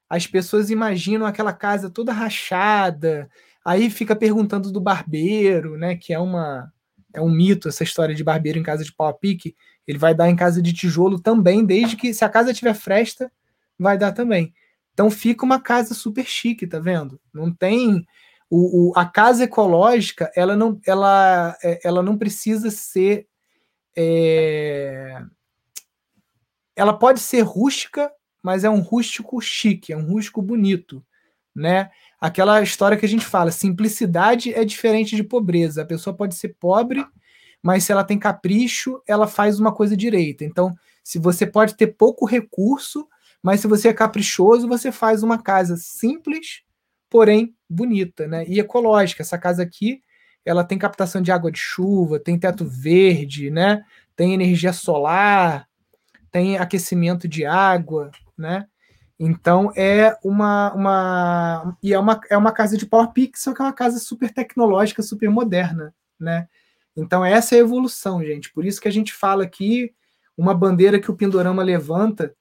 [0.09, 3.29] as pessoas imaginam aquela casa toda rachada,
[3.63, 5.95] aí fica perguntando do barbeiro, né?
[5.95, 6.71] Que é uma
[7.13, 9.55] é um mito essa história de barbeiro em casa de pau a pique.
[9.87, 13.31] Ele vai dar em casa de tijolo também, desde que se a casa tiver fresta,
[13.77, 14.53] vai dar também.
[14.93, 17.19] Então fica uma casa super chique, tá vendo?
[17.33, 18.05] Não tem
[18.49, 23.27] o, o a casa ecológica, ela não ela é, ela não precisa ser
[23.95, 25.21] é...
[26.75, 28.11] Ela pode ser rústica,
[28.43, 31.03] mas é um rústico chique, é um rústico bonito,
[31.55, 31.89] né?
[32.19, 35.81] Aquela história que a gente fala, simplicidade é diferente de pobreza.
[35.81, 37.05] A pessoa pode ser pobre,
[37.65, 40.45] mas se ela tem capricho, ela faz uma coisa direita.
[40.45, 40.71] Então,
[41.03, 43.07] se você pode ter pouco recurso,
[43.41, 46.61] mas se você é caprichoso, você faz uma casa simples,
[47.09, 48.45] porém bonita, né?
[48.47, 49.23] E ecológica.
[49.23, 49.99] Essa casa aqui,
[50.45, 53.83] ela tem captação de água de chuva, tem teto verde, né?
[54.15, 55.67] Tem energia solar,
[56.29, 58.67] tem aquecimento de água, né?
[59.19, 63.65] Então é uma, uma e é uma, é uma casa de Power Pixel que é
[63.65, 66.47] uma casa super tecnológica, super moderna, né?
[66.95, 68.51] Então essa é a evolução, gente.
[68.53, 69.93] Por isso que a gente fala aqui
[70.37, 72.33] uma bandeira que o Pindorama levanta.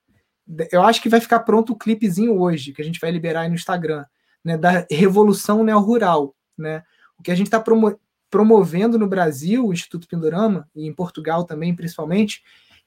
[0.71, 3.49] Eu acho que vai ficar pronto o clipezinho hoje, que a gente vai liberar aí
[3.49, 4.05] no Instagram,
[4.45, 6.83] né, da revolução neo-rural, né?
[7.19, 7.99] O que a gente está promo
[8.31, 12.43] promovendo no Brasil, o Instituto Pindorama, e em Portugal também, principalmente,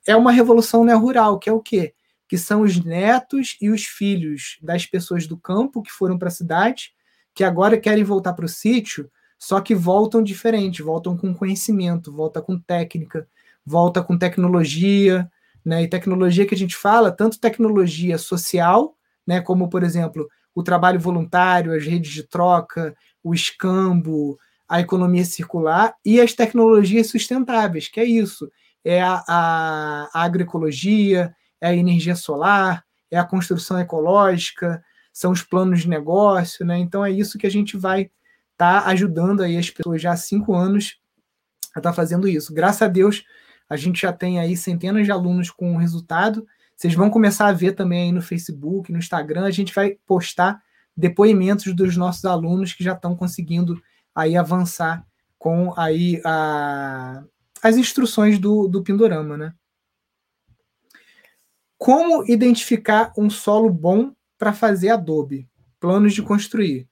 [0.05, 1.93] é uma revolução neo-rural, que é o quê?
[2.27, 6.31] Que são os netos e os filhos das pessoas do campo que foram para a
[6.31, 6.91] cidade,
[7.33, 12.41] que agora querem voltar para o sítio, só que voltam diferente, voltam com conhecimento, volta
[12.41, 13.27] com técnica,
[13.65, 15.29] volta com tecnologia,
[15.63, 15.83] né?
[15.83, 18.95] E tecnologia que a gente fala, tanto tecnologia social,
[19.25, 25.25] né, como por exemplo, o trabalho voluntário, as redes de troca, o escambo, a economia
[25.25, 28.49] circular e as tecnologias sustentáveis, que é isso:
[28.83, 35.43] é a, a, a agroecologia, é a energia solar, é a construção ecológica, são os
[35.43, 36.77] planos de negócio, né?
[36.77, 38.09] Então é isso que a gente vai
[38.57, 40.97] estar tá ajudando aí as pessoas já há cinco anos
[41.75, 42.53] a estar tá fazendo isso.
[42.53, 43.23] Graças a Deus,
[43.69, 46.45] a gente já tem aí centenas de alunos com resultado.
[46.75, 50.61] Vocês vão começar a ver também aí no Facebook, no Instagram, a gente vai postar
[50.95, 53.79] depoimentos dos nossos alunos que já estão conseguindo
[54.15, 55.05] aí avançar
[55.37, 57.23] com aí a,
[57.61, 59.53] as instruções do, do Pindorama, né?
[61.77, 65.47] Como identificar um solo bom para fazer adobe?
[65.79, 66.89] Planos de construir.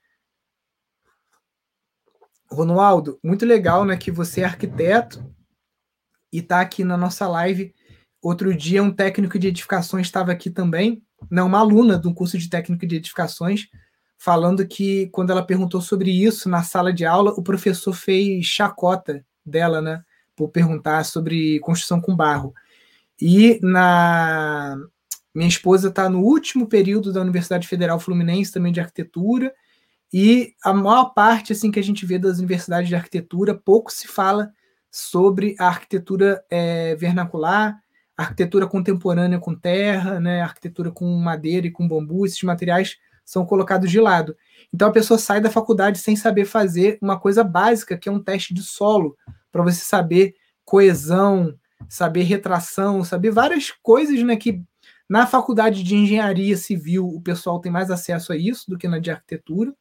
[2.50, 5.26] Ronaldo, muito legal, né, que você é arquiteto
[6.32, 7.74] e está aqui na nossa live
[8.26, 12.50] Outro dia, um técnico de edificações estava aqui também, não, uma aluna um curso de
[12.50, 13.68] técnico de edificações,
[14.18, 19.24] falando que quando ela perguntou sobre isso na sala de aula, o professor fez chacota
[19.46, 20.04] dela, né?
[20.36, 22.52] Por perguntar sobre construção com barro.
[23.22, 24.76] E na
[25.32, 29.54] minha esposa está no último período da Universidade Federal Fluminense também de arquitetura
[30.18, 34.08] e a maior parte assim que a gente vê das universidades de arquitetura pouco se
[34.08, 34.50] fala
[34.90, 37.78] sobre a arquitetura é, vernacular,
[38.16, 42.96] arquitetura contemporânea com terra, né, arquitetura com madeira e com bambu, esses materiais
[43.26, 44.38] são colocados de lado.
[44.74, 48.24] Então a pessoa sai da faculdade sem saber fazer uma coisa básica, que é um
[48.24, 49.18] teste de solo,
[49.52, 51.60] para você saber coesão,
[51.90, 54.64] saber retração, saber várias coisas né, que
[55.10, 58.98] na faculdade de engenharia civil o pessoal tem mais acesso a isso do que na
[58.98, 59.76] de arquitetura.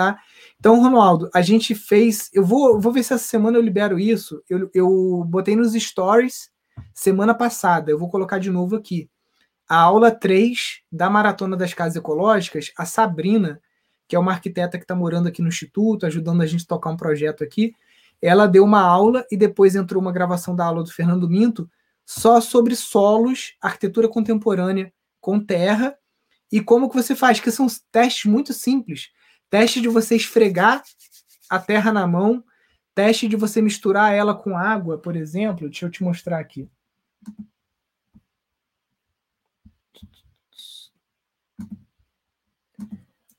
[0.00, 0.18] Tá?
[0.58, 2.30] Então, Ronaldo, a gente fez.
[2.32, 4.42] Eu vou, vou ver se essa semana eu libero isso.
[4.48, 6.50] Eu, eu botei nos stories
[6.94, 7.90] semana passada.
[7.90, 9.10] Eu vou colocar de novo aqui.
[9.68, 13.60] A aula 3 da Maratona das Casas Ecológicas, a Sabrina,
[14.08, 16.88] que é uma arquiteta que está morando aqui no Instituto, ajudando a gente a tocar
[16.88, 17.74] um projeto aqui,
[18.22, 21.68] ela deu uma aula e depois entrou uma gravação da aula do Fernando Minto
[22.06, 24.90] só sobre solos, arquitetura contemporânea
[25.20, 25.94] com terra
[26.50, 29.10] e como que você faz, que são testes muito simples.
[29.50, 30.82] Teste de você esfregar
[31.50, 32.42] a terra na mão,
[32.94, 35.68] teste de você misturar ela com água, por exemplo.
[35.68, 36.70] Deixa eu te mostrar aqui.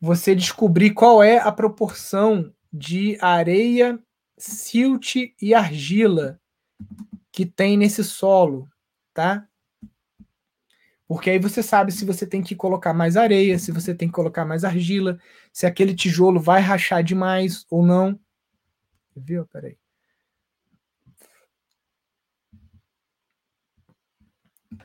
[0.01, 3.97] Você descobrir qual é a proporção de areia
[4.37, 6.39] silt e argila
[7.31, 8.67] que tem nesse solo,
[9.13, 9.47] tá?
[11.11, 14.13] Porque aí você sabe se você tem que colocar mais areia, se você tem que
[14.13, 15.19] colocar mais argila,
[15.51, 18.17] se aquele tijolo vai rachar demais ou não.
[19.13, 19.45] Viu?
[19.47, 19.77] Peraí.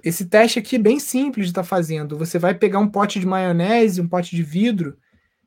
[0.02, 2.18] Esse teste aqui é bem simples de estar tá fazendo.
[2.18, 4.98] Você vai pegar um pote de maionese, um pote de vidro,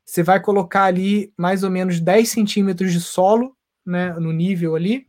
[0.02, 3.54] você vai colocar ali mais ou menos 10 centímetros de solo
[3.84, 5.06] né, no nível ali.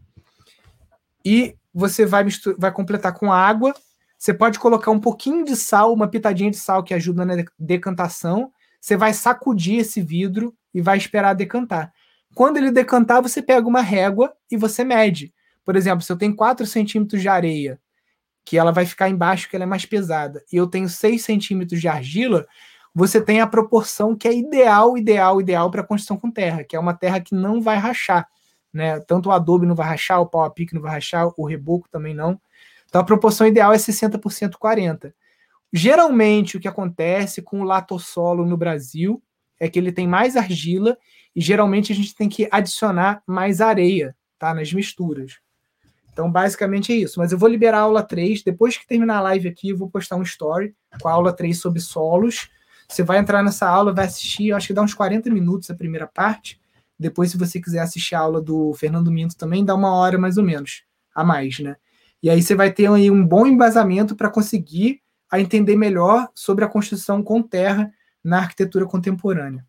[1.24, 2.26] E você vai,
[2.58, 3.74] vai completar com água.
[4.22, 8.52] Você pode colocar um pouquinho de sal, uma pitadinha de sal que ajuda na decantação.
[8.80, 11.92] Você vai sacudir esse vidro e vai esperar decantar.
[12.36, 15.34] Quando ele decantar, você pega uma régua e você mede.
[15.66, 17.82] Por exemplo, se eu tenho 4 centímetros de areia,
[18.46, 21.82] que ela vai ficar embaixo, que ela é mais pesada, e eu tenho 6 centímetros
[21.82, 22.46] de argila,
[22.94, 26.80] você tem a proporção que é ideal, ideal, ideal para construção com terra, que é
[26.80, 28.28] uma terra que não vai rachar
[28.74, 29.00] né?
[29.02, 32.40] Tanto o Adobe não vai rachar, o PowerPic não vai rachar, o Reboco também não.
[32.92, 35.16] Então a proporção ideal é 60% 40.
[35.72, 39.24] Geralmente o que acontece com o latossolo no Brasil
[39.58, 40.98] é que ele tem mais argila
[41.34, 45.39] e geralmente a gente tem que adicionar mais areia, tá, nas misturas.
[46.12, 47.18] Então, basicamente é isso.
[47.18, 48.44] Mas eu vou liberar a aula 3.
[48.44, 51.58] Depois que terminar a live aqui, eu vou postar um story com a aula 3
[51.58, 52.50] sobre solos.
[52.89, 55.76] Você vai entrar nessa aula, vai assistir, eu acho que dá uns 40 minutos a
[55.76, 56.60] primeira parte.
[57.00, 60.38] Depois, se você quiser assistir a aula do Fernando Minto também, dá uma hora mais
[60.38, 60.84] ou menos
[61.16, 61.78] a mais, né?
[62.22, 66.64] E aí você vai ter aí um bom embasamento para conseguir a entender melhor sobre
[66.64, 67.92] a construção com terra
[68.24, 69.66] na arquitetura contemporânea.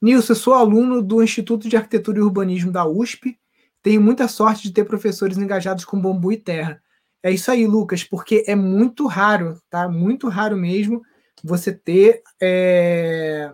[0.00, 3.36] Nilson, eu sou aluno do Instituto de Arquitetura e Urbanismo da USP.
[3.82, 6.80] Tenho muita sorte de ter professores engajados com bambu e terra.
[7.20, 9.88] É isso aí, Lucas, porque é muito raro, tá?
[9.88, 11.02] Muito raro mesmo
[11.42, 13.52] você ter, é,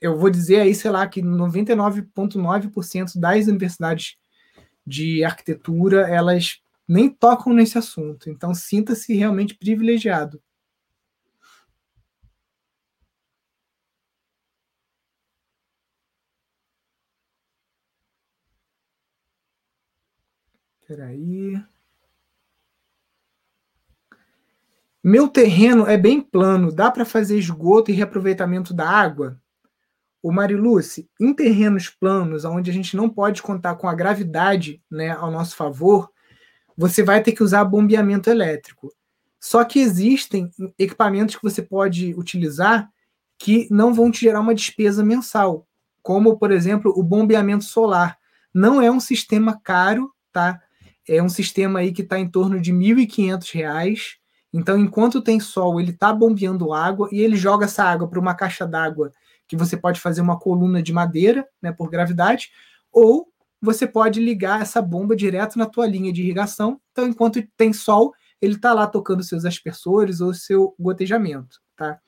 [0.00, 4.16] eu vou dizer aí, sei lá, que 99,9% das universidades
[4.86, 8.30] de arquitetura, elas nem tocam nesse assunto.
[8.30, 10.42] Então, sinta-se realmente privilegiado.
[20.80, 21.56] Espera aí.
[25.02, 29.38] Meu terreno é bem plano, dá para fazer esgoto e reaproveitamento da água?
[30.24, 35.10] O Mariluce, em terrenos planos, onde a gente não pode contar com a gravidade né,
[35.10, 36.10] ao nosso favor,
[36.74, 38.90] você vai ter que usar bombeamento elétrico.
[39.38, 42.90] Só que existem equipamentos que você pode utilizar
[43.38, 45.68] que não vão te gerar uma despesa mensal,
[46.02, 48.16] como, por exemplo, o bombeamento solar.
[48.54, 50.58] Não é um sistema caro, tá?
[51.06, 54.16] É um sistema aí que está em torno de R$ 1.500
[54.56, 58.36] então, enquanto tem sol, ele está bombeando água e ele joga essa água para uma
[58.36, 59.12] caixa d'água
[59.46, 62.50] que você pode fazer uma coluna de madeira, né, por gravidade,
[62.92, 63.28] ou
[63.60, 66.80] você pode ligar essa bomba direto na tua linha de irrigação.
[66.92, 71.98] Então, enquanto tem sol, ele está lá tocando seus aspersores ou seu gotejamento, tá?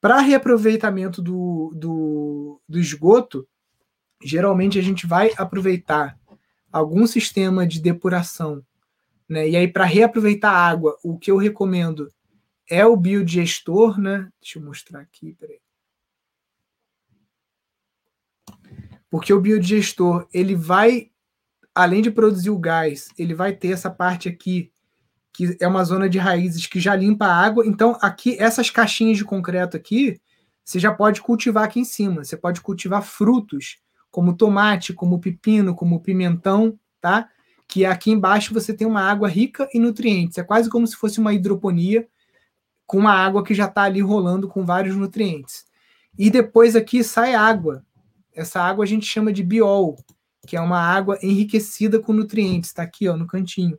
[0.00, 3.46] Para reaproveitamento do, do, do esgoto,
[4.22, 6.18] geralmente a gente vai aproveitar
[6.72, 8.64] algum sistema de depuração
[9.30, 9.48] né?
[9.48, 12.12] E aí, para reaproveitar a água, o que eu recomendo
[12.68, 14.28] é o biodigestor, né?
[14.42, 15.60] Deixa eu mostrar aqui, peraí.
[19.10, 21.10] Porque o biodigestor, ele vai,
[21.74, 24.70] além de produzir o gás, ele vai ter essa parte aqui,
[25.32, 27.66] que é uma zona de raízes que já limpa a água.
[27.66, 30.20] Então, aqui, essas caixinhas de concreto aqui,
[30.64, 32.22] você já pode cultivar aqui em cima.
[32.24, 33.78] Você pode cultivar frutos,
[34.10, 37.28] como tomate, como pepino, como pimentão, tá?
[37.66, 40.38] Que aqui embaixo você tem uma água rica em nutrientes.
[40.38, 42.06] É quase como se fosse uma hidroponia
[42.86, 45.64] com uma água que já está ali rolando com vários nutrientes.
[46.18, 47.84] E depois aqui sai água.
[48.40, 49.96] Essa água a gente chama de biol,
[50.46, 52.70] que é uma água enriquecida com nutrientes.
[52.70, 53.78] Está aqui, ó, no cantinho.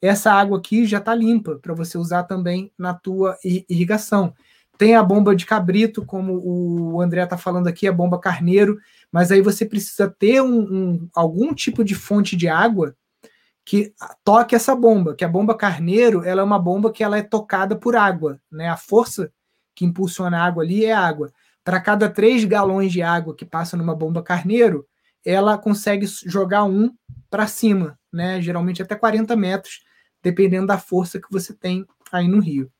[0.00, 4.32] Essa água aqui já está limpa para você usar também na tua irrigação.
[4.78, 8.78] Tem a bomba de cabrito, como o André está falando aqui, a bomba carneiro,
[9.12, 12.96] mas aí você precisa ter um, um, algum tipo de fonte de água
[13.62, 13.92] que
[14.24, 17.76] toque essa bomba, que a bomba carneiro ela é uma bomba que ela é tocada
[17.76, 18.70] por água, né?
[18.70, 19.30] A força
[19.74, 21.30] que impulsiona a água ali é água.
[21.62, 24.86] Para cada 3 galões de água que passa numa bomba carneiro,
[25.24, 26.94] ela consegue jogar um
[27.28, 28.40] para cima, né?
[28.40, 29.80] Geralmente até 40 metros,
[30.22, 32.70] dependendo da força que você tem aí no rio.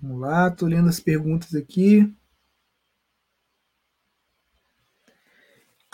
[0.00, 2.14] Vamos lá, estou lendo as perguntas aqui.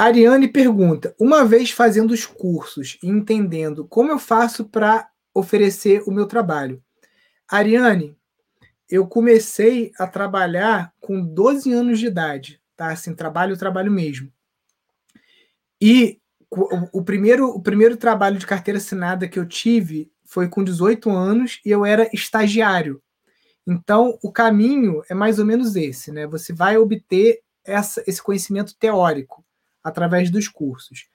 [0.02, 6.10] Ariane pergunta: uma vez fazendo os cursos e entendendo como eu faço para oferecer o
[6.10, 6.82] meu trabalho.
[7.48, 8.16] Ariane,
[8.90, 12.88] eu comecei a trabalhar com 12 anos de idade, tá?
[12.88, 14.32] Assim, trabalho, trabalho mesmo.
[15.80, 21.10] E o primeiro, o primeiro trabalho de carteira assinada que eu tive foi com 18
[21.10, 23.00] anos e eu era estagiário.
[23.64, 26.26] Então, o caminho é mais ou menos esse, né?
[26.26, 29.44] Você vai obter essa, esse conhecimento teórico
[29.82, 31.06] através dos cursos.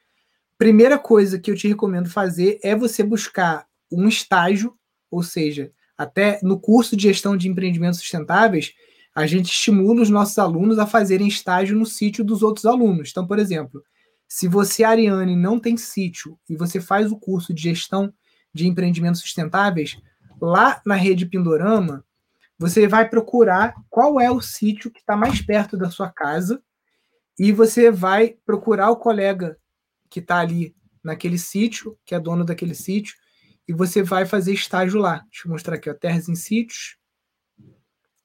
[0.57, 4.75] Primeira coisa que eu te recomendo fazer é você buscar um estágio,
[5.09, 8.73] ou seja, até no curso de gestão de empreendimentos sustentáveis,
[9.15, 13.09] a gente estimula os nossos alunos a fazerem estágio no sítio dos outros alunos.
[13.09, 13.83] Então, por exemplo,
[14.27, 18.13] se você, Ariane, não tem sítio e você faz o curso de gestão
[18.53, 19.97] de empreendimentos sustentáveis,
[20.41, 22.03] lá na rede Pindorama,
[22.59, 26.61] você vai procurar qual é o sítio que está mais perto da sua casa
[27.37, 29.57] e você vai procurar o colega
[30.09, 33.15] que está ali naquele sítio, que é dono daquele sítio,
[33.67, 35.23] e você vai fazer estágio lá.
[35.29, 36.97] Deixa eu mostrar aqui, ó, Terras em Sítios.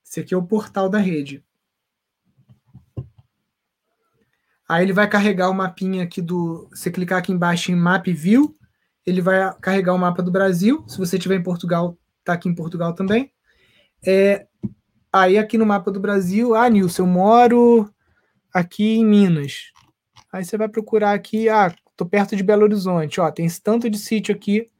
[0.05, 1.45] Esse aqui é o portal da rede.
[4.69, 6.69] Aí ele vai carregar o mapinha aqui do.
[6.71, 8.57] Você clicar aqui embaixo em Map View,
[9.05, 10.85] ele vai carregar o mapa do Brasil.
[10.89, 13.33] Se você estiver em Portugal, está aqui em Portugal também.
[14.07, 14.47] É,
[15.13, 17.92] aí aqui no mapa do Brasil, ah, Nilson, eu moro
[18.53, 19.73] aqui em Minas.
[20.33, 23.89] Aí você vai procurar aqui, ah, tô perto de Belo Horizonte, ó, tem esse tanto
[23.89, 24.71] de sítio aqui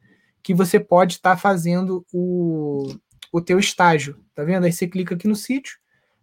[0.41, 2.93] que você pode estar tá fazendo o,
[3.31, 4.65] o teu estágio, tá vendo?
[4.65, 5.77] Aí você clica aqui no sítio,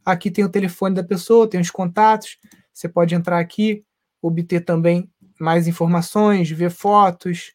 [0.05, 2.39] aqui tem o telefone da pessoa, tem os contatos,
[2.73, 3.85] você pode entrar aqui,
[4.21, 7.55] obter também mais informações, ver fotos,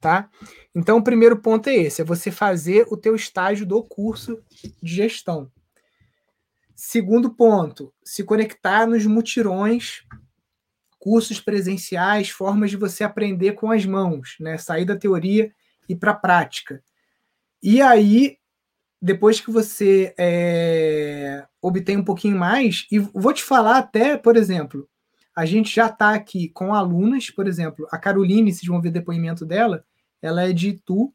[0.00, 0.28] tá?
[0.74, 4.42] Então, o primeiro ponto é esse, é você fazer o teu estágio do curso
[4.82, 5.50] de gestão.
[6.84, 10.02] Segundo ponto, se conectar nos mutirões,
[10.98, 14.58] cursos presenciais, formas de você aprender com as mãos, né?
[14.58, 15.52] Sair da teoria
[15.88, 16.82] e para a prática.
[17.62, 18.36] E aí,
[19.00, 24.88] depois que você é, obtém um pouquinho mais, e vou te falar até, por exemplo,
[25.36, 29.46] a gente já está aqui com alunas, por exemplo, a Caroline, se vão ver depoimento
[29.46, 29.84] dela,
[30.20, 31.14] ela é de Itu.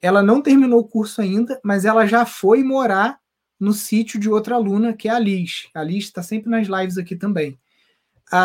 [0.00, 3.18] Ela não terminou o curso ainda, mas ela já foi morar
[3.58, 5.68] no sítio de outra aluna, que é a Liz.
[5.74, 7.58] A Liz está sempre nas lives aqui também.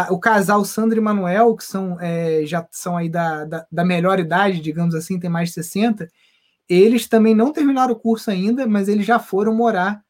[0.09, 4.20] O casal Sandra e Manuel, que são, é, já são aí da, da, da, melhor
[4.20, 6.07] idade, digamos assim, tem mais de 60,
[6.70, 10.03] eles também não terminaram o curso ainda, mas eles já foram morar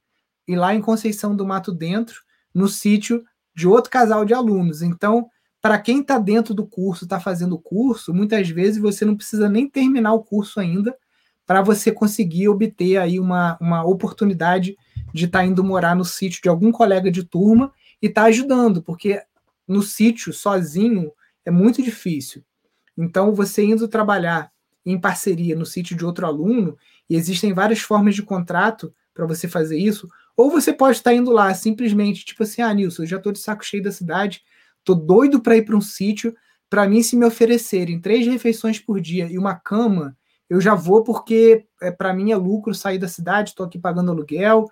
[0.45, 2.21] e lá em Conceição do Mato Dentro,
[2.53, 3.23] no sítio
[3.55, 4.81] de outro casal de alunos.
[4.81, 5.29] Então,
[5.61, 9.47] para quem está dentro do curso, está fazendo o curso, muitas vezes você não precisa
[9.47, 10.93] nem terminar o curso ainda
[11.45, 14.75] para você conseguir obter aí uma, uma oportunidade
[15.13, 17.71] de estar tá indo morar no sítio de algum colega de turma
[18.01, 19.21] e estar tá ajudando, porque
[19.67, 21.11] no sítio sozinho
[21.45, 22.43] é muito difícil.
[22.97, 24.51] Então, você indo trabalhar
[24.85, 26.77] em parceria no sítio de outro aluno,
[27.09, 31.15] e existem várias formas de contrato para você fazer isso, ou você pode estar tá
[31.15, 34.41] indo lá simplesmente, tipo assim, ah, Nilson, eu já estou de saco cheio da cidade,
[34.83, 36.35] Tô doido para ir para um sítio.
[36.69, 40.17] Para mim, se me oferecerem três refeições por dia e uma cama,
[40.49, 43.49] eu já vou porque é, para mim é lucro sair da cidade.
[43.49, 44.67] Estou aqui pagando aluguel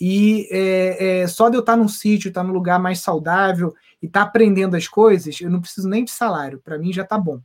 [0.00, 4.06] e é, é, só de eu estar num sítio, estar num lugar mais saudável e
[4.06, 7.40] estar aprendendo as coisas, eu não preciso nem de salário, para mim já está bom.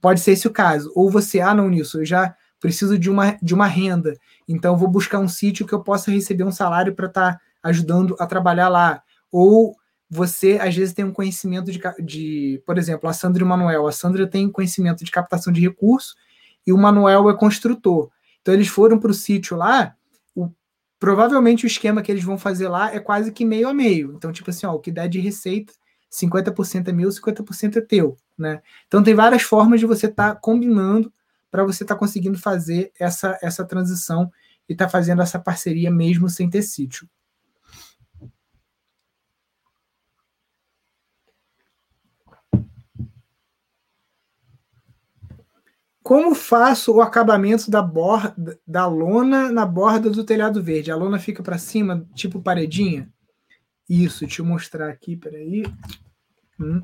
[0.00, 0.92] Pode ser esse o caso.
[0.94, 4.16] Ou você, ah, não, nisso, eu já preciso de uma, de uma renda,
[4.48, 8.16] então vou buscar um sítio que eu possa receber um salário para estar tá ajudando
[8.18, 9.02] a trabalhar lá.
[9.30, 9.74] Ou
[10.08, 13.86] você, às vezes, tem um conhecimento de, de, por exemplo, a Sandra e o Manuel.
[13.86, 16.14] A Sandra tem conhecimento de captação de recursos
[16.66, 18.10] e o Manuel é construtor.
[18.40, 19.95] Então, eles foram para o sítio lá,
[20.98, 24.14] provavelmente o esquema que eles vão fazer lá é quase que meio a meio.
[24.14, 25.72] Então, tipo assim, ó, o que der de receita,
[26.10, 28.16] 50% é meu, 50% é teu.
[28.38, 28.60] Né?
[28.86, 31.12] Então, tem várias formas de você estar tá combinando
[31.50, 34.30] para você estar tá conseguindo fazer essa, essa transição
[34.68, 37.08] e estar tá fazendo essa parceria mesmo sem ter sítio.
[46.06, 50.92] Como faço o acabamento da borda da lona na borda do telhado verde?
[50.92, 53.12] A lona fica para cima, tipo paredinha?
[53.90, 55.64] Isso, deixa eu mostrar aqui, peraí.
[56.60, 56.80] Hum.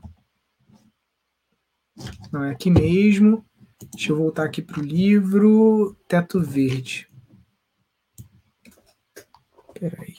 [2.32, 3.46] Não, é aqui mesmo.
[3.94, 7.08] Deixa eu voltar aqui para o livro Teto Verde.
[9.72, 10.16] Peraí.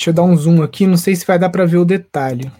[0.00, 2.50] Deixa eu dar um zoom aqui, não sei se vai dar para ver o detalhe.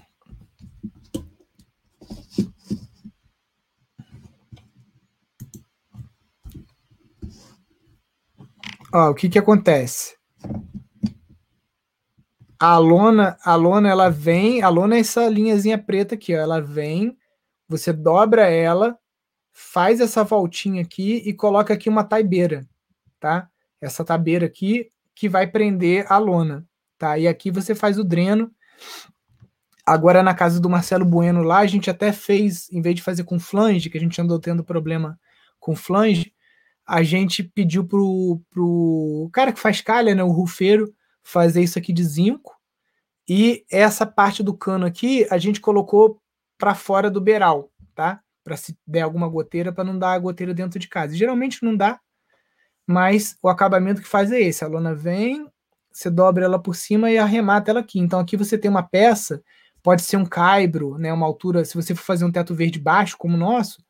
[8.92, 10.18] Ó, o que que acontece?
[12.58, 16.60] A lona, a lona ela vem, a lona é essa linhazinha preta aqui, ó, ela
[16.60, 17.16] vem,
[17.66, 18.98] você dobra ela,
[19.50, 22.68] faz essa voltinha aqui e coloca aqui uma taibeira,
[23.18, 23.48] tá?
[23.80, 26.68] Essa tabeira aqui que vai prender a lona.
[27.00, 27.16] Tá?
[27.16, 28.52] E aqui você faz o dreno.
[29.86, 33.24] Agora na casa do Marcelo Bueno lá, a gente até fez, em vez de fazer
[33.24, 35.18] com flange, que a gente andou tendo problema
[35.58, 36.30] com flange,
[36.86, 40.92] a gente pediu pro, pro cara que faz calha, né, o rufeiro,
[41.22, 42.54] fazer isso aqui de zinco.
[43.26, 46.20] E essa parte do cano aqui, a gente colocou
[46.58, 48.20] para fora do beiral, tá?
[48.44, 51.16] Para se der alguma goteira, para não dar a goteira dentro de casa.
[51.16, 51.98] Geralmente não dá,
[52.86, 54.62] mas o acabamento que faz é esse.
[54.62, 55.48] A lona vem,
[55.92, 57.98] você dobra ela por cima e arremata ela aqui.
[57.98, 59.42] Então aqui você tem uma peça,
[59.82, 63.16] pode ser um caibro, né, uma altura, se você for fazer um teto verde baixo,
[63.18, 63.84] como o nosso,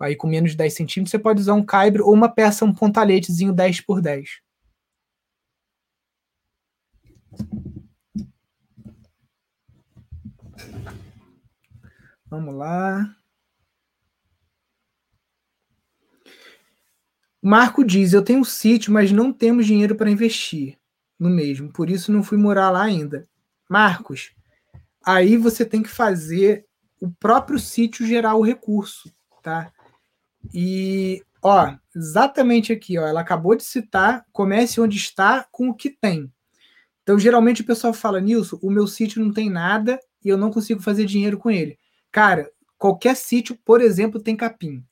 [0.00, 2.74] aí com menos de 10 centímetros, você pode usar um caibro ou uma peça, um
[2.74, 4.40] pontaletezinho 10 por 10.
[12.26, 13.14] Vamos lá.
[17.42, 20.78] Marco diz: Eu tenho um sítio, mas não temos dinheiro para investir
[21.22, 23.28] no mesmo, por isso não fui morar lá ainda.
[23.70, 24.32] Marcos,
[25.06, 26.66] aí você tem que fazer
[27.00, 29.08] o próprio sítio gerar o recurso,
[29.40, 29.72] tá?
[30.52, 35.90] E, ó, exatamente aqui, ó, ela acabou de citar, comece onde está com o que
[35.90, 36.28] tem.
[37.04, 40.50] Então, geralmente o pessoal fala, Nilson, o meu sítio não tem nada e eu não
[40.50, 41.78] consigo fazer dinheiro com ele.
[42.10, 44.84] Cara, qualquer sítio, por exemplo, tem capim.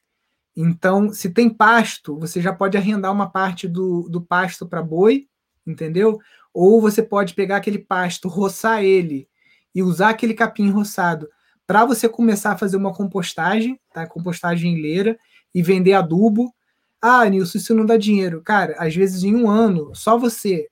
[0.57, 5.29] Então, se tem pasto, você já pode arrendar uma parte do, do pasto para boi
[5.67, 6.19] entendeu?
[6.53, 9.29] Ou você pode pegar aquele pasto, roçar ele
[9.75, 11.29] e usar aquele capim roçado
[11.67, 14.07] para você começar a fazer uma compostagem, tá?
[14.07, 15.17] Compostagem em leira
[15.55, 16.53] e vender adubo.
[17.01, 18.43] Ah, Nilson, isso não dá dinheiro.
[18.43, 20.69] Cara, às vezes em um ano, só você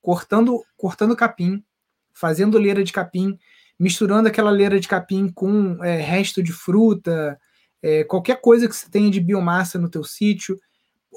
[0.00, 1.64] cortando, cortando capim,
[2.12, 3.36] fazendo leira de capim,
[3.78, 7.38] misturando aquela leira de capim com é, resto de fruta,
[7.82, 10.58] é, qualquer coisa que você tenha de biomassa no teu sítio,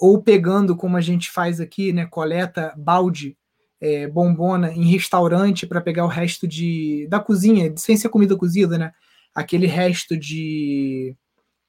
[0.01, 3.37] ou pegando, como a gente faz aqui, né, coleta balde,
[3.79, 8.79] é, bombona em restaurante para pegar o resto de da cozinha, sem ser comida cozida,
[8.79, 8.91] né?
[9.33, 11.15] Aquele resto de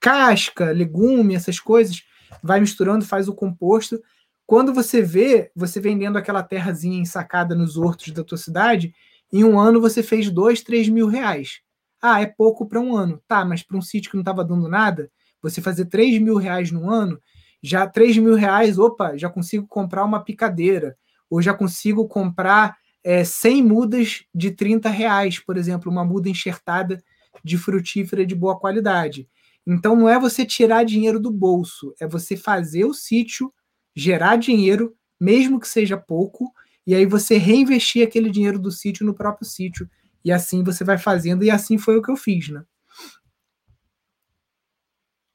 [0.00, 2.02] casca, legume, essas coisas,
[2.42, 4.00] vai misturando, faz o composto.
[4.46, 8.94] Quando você vê, você vendendo aquela terrazinha ensacada nos hortos da tua cidade,
[9.30, 11.60] em um ano você fez dois, três mil reais.
[12.00, 13.22] Ah, é pouco para um ano.
[13.28, 15.10] Tá, mas para um sítio que não estava dando nada,
[15.42, 17.20] você fazer três mil reais no ano,
[17.62, 20.96] já 3 mil reais, opa, já consigo comprar uma picadeira,
[21.30, 27.02] ou já consigo comprar é, 100 mudas de 30 reais, por exemplo, uma muda enxertada
[27.44, 29.28] de frutífera de boa qualidade.
[29.66, 33.52] Então não é você tirar dinheiro do bolso, é você fazer o sítio
[33.94, 36.52] gerar dinheiro, mesmo que seja pouco,
[36.86, 39.88] e aí você reinvestir aquele dinheiro do sítio no próprio sítio.
[40.24, 42.64] E assim você vai fazendo, e assim foi o que eu fiz, né?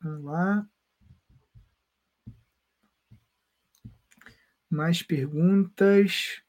[0.02, 0.68] Vamos lá.
[4.70, 6.42] Mais perguntas?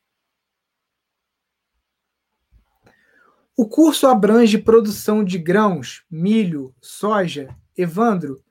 [3.56, 7.48] O curso abrange produção de grãos, milho, soja.
[7.76, 8.42] Evandro,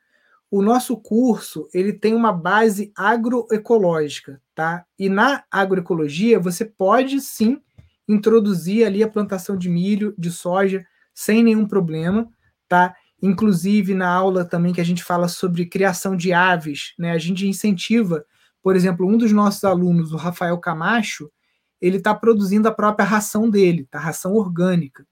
[0.50, 4.86] o nosso curso ele tem uma base agroecológica, tá?
[4.98, 7.62] E na agroecologia você pode sim
[8.08, 12.30] introduzir ali a plantação de milho, de soja, sem nenhum problema,
[12.68, 12.96] tá?
[13.22, 17.12] Inclusive na aula também que a gente fala sobre criação de aves, né?
[17.12, 18.26] A gente incentiva,
[18.68, 21.32] por exemplo, um dos nossos alunos, o Rafael Camacho,
[21.80, 23.98] ele está produzindo a própria ração dele, tá?
[23.98, 25.08] Ração orgânica.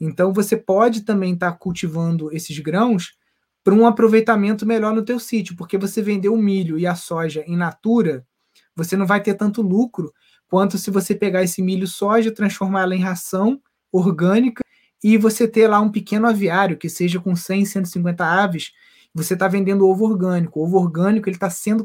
[0.00, 3.16] Então você pode também estar tá cultivando esses grãos
[3.62, 7.44] para um aproveitamento melhor no teu sítio, porque você vender o milho e a soja
[7.46, 8.26] em natura,
[8.74, 10.12] você não vai ter tanto lucro
[10.48, 14.64] quanto se você pegar esse milho soja, transformar ela em ração orgânica
[15.04, 18.72] e você ter lá um pequeno aviário que seja com 100, 150 aves,
[19.18, 20.60] você está vendendo ovo orgânico.
[20.60, 21.84] O ovo orgânico ele está sendo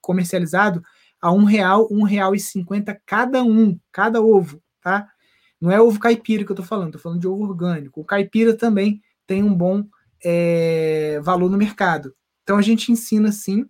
[0.00, 0.82] comercializado
[1.20, 5.08] a um real, um real e cinquenta cada um, cada ovo, tá?
[5.60, 8.00] Não é ovo caipira que eu estou falando, estou falando de ovo orgânico.
[8.00, 9.84] O caipira também tem um bom
[10.24, 12.14] é, valor no mercado.
[12.42, 13.66] Então a gente ensina sim,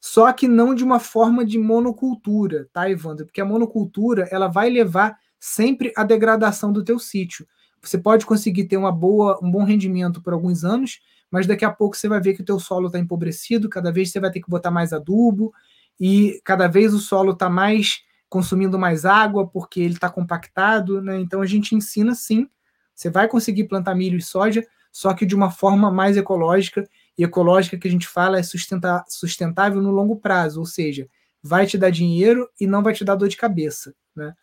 [0.00, 3.26] só que não de uma forma de monocultura, tá, Evandro?
[3.26, 7.46] Porque a monocultura ela vai levar sempre à degradação do teu sítio.
[7.80, 10.98] Você pode conseguir ter uma boa, um bom rendimento por alguns anos,
[11.30, 14.10] mas daqui a pouco você vai ver que o teu solo está empobrecido, cada vez
[14.10, 15.52] você vai ter que botar mais adubo,
[16.00, 21.18] e cada vez o solo está mais consumindo mais água porque ele está compactado, né?
[21.18, 22.48] Então a gente ensina sim,
[22.94, 27.24] você vai conseguir plantar milho e soja, só que de uma forma mais ecológica, e
[27.24, 31.08] ecológica que a gente fala é sustentar, sustentável no longo prazo, ou seja,
[31.42, 34.34] vai te dar dinheiro e não vai te dar dor de cabeça, né?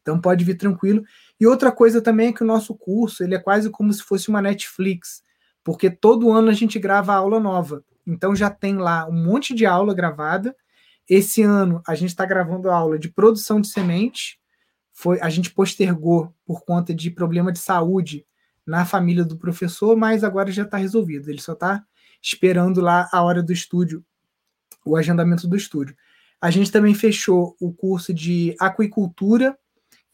[0.00, 1.04] Então pode vir tranquilo.
[1.38, 4.28] E outra coisa também é que o nosso curso ele é quase como se fosse
[4.28, 5.22] uma Netflix,
[5.64, 7.84] porque todo ano a gente grava aula nova.
[8.06, 10.54] Então já tem lá um monte de aula gravada.
[11.08, 14.40] Esse ano a gente está gravando aula de produção de semente.
[14.92, 18.26] Foi, a gente postergou por conta de problema de saúde
[18.66, 21.28] na família do professor, mas agora já está resolvido.
[21.28, 21.84] Ele só está
[22.20, 24.04] esperando lá a hora do estúdio,
[24.84, 25.96] o agendamento do estúdio.
[26.40, 29.56] A gente também fechou o curso de aquicultura,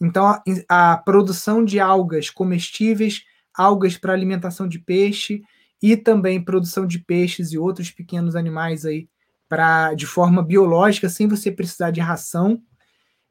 [0.00, 3.24] então a, a produção de algas comestíveis,
[3.58, 5.42] algas para alimentação de peixe,
[5.82, 9.08] e também produção de peixes e outros pequenos animais aí
[9.48, 12.60] para de forma biológica, sem você precisar de ração.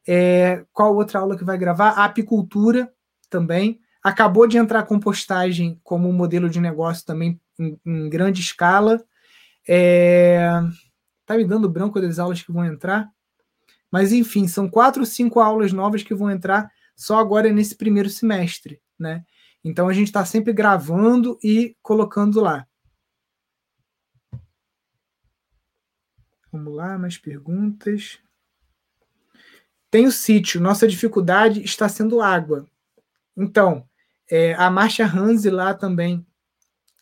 [0.08, 1.90] É, qual outra aula que vai gravar?
[1.92, 2.92] Apicultura
[3.30, 3.80] também.
[4.02, 9.04] Acabou de entrar compostagem como modelo de negócio também em, em grande escala.
[9.68, 10.50] É,
[11.26, 13.10] tá me dando branco das aulas que vão entrar.
[13.92, 18.10] Mas enfim, são quatro ou cinco aulas novas que vão entrar só agora nesse primeiro
[18.10, 19.24] semestre, né?
[19.68, 22.66] Então a gente está sempre gravando e colocando lá.
[26.50, 28.18] Vamos lá, mais perguntas.
[29.92, 30.62] Tem o sítio.
[30.62, 32.66] Nossa dificuldade está sendo água.
[33.36, 33.86] Então,
[34.32, 36.26] é, a Marcha Hanse lá também,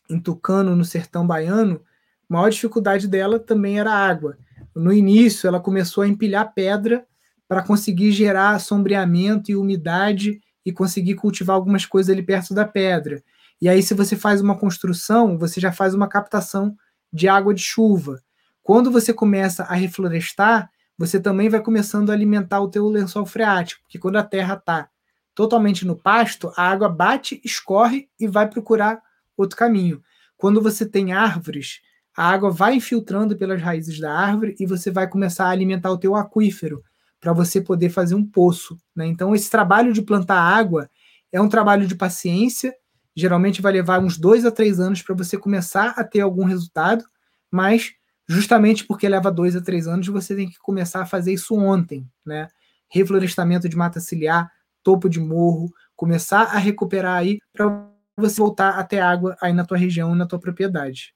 [0.10, 1.84] em Tucano, no sertão baiano,
[2.28, 4.40] a maior dificuldade dela também era água.
[4.74, 7.06] No início, ela começou a empilhar pedra
[7.48, 13.24] para conseguir gerar sombreamento e umidade e conseguir cultivar algumas coisas ali perto da pedra.
[13.62, 16.76] E aí, se você faz uma construção, você já faz uma captação
[17.12, 18.22] de água de chuva.
[18.62, 23.82] Quando você começa a reflorestar, você também vai começando a alimentar o teu lençol freático,
[23.84, 24.90] porque quando a terra está
[25.34, 29.02] totalmente no pasto, a água bate, escorre e vai procurar
[29.38, 30.02] outro caminho.
[30.38, 31.82] Quando você tem árvores,
[32.16, 35.98] a água vai infiltrando pelas raízes da árvore e você vai começar a alimentar o
[35.98, 36.82] teu aquífero,
[37.26, 38.78] para você poder fazer um poço.
[38.96, 39.08] Né?
[39.08, 40.88] Então, esse trabalho de plantar água
[41.32, 42.72] é um trabalho de paciência,
[43.16, 47.04] geralmente vai levar uns dois a três anos para você começar a ter algum resultado,
[47.50, 47.94] mas
[48.30, 52.08] justamente porque leva dois a três anos, você tem que começar a fazer isso ontem,
[52.24, 52.48] né?
[52.92, 54.48] Reflorestamento de mata ciliar,
[54.84, 59.66] topo de morro, começar a recuperar aí para você voltar a ter água aí na
[59.66, 61.12] tua região, na tua propriedade.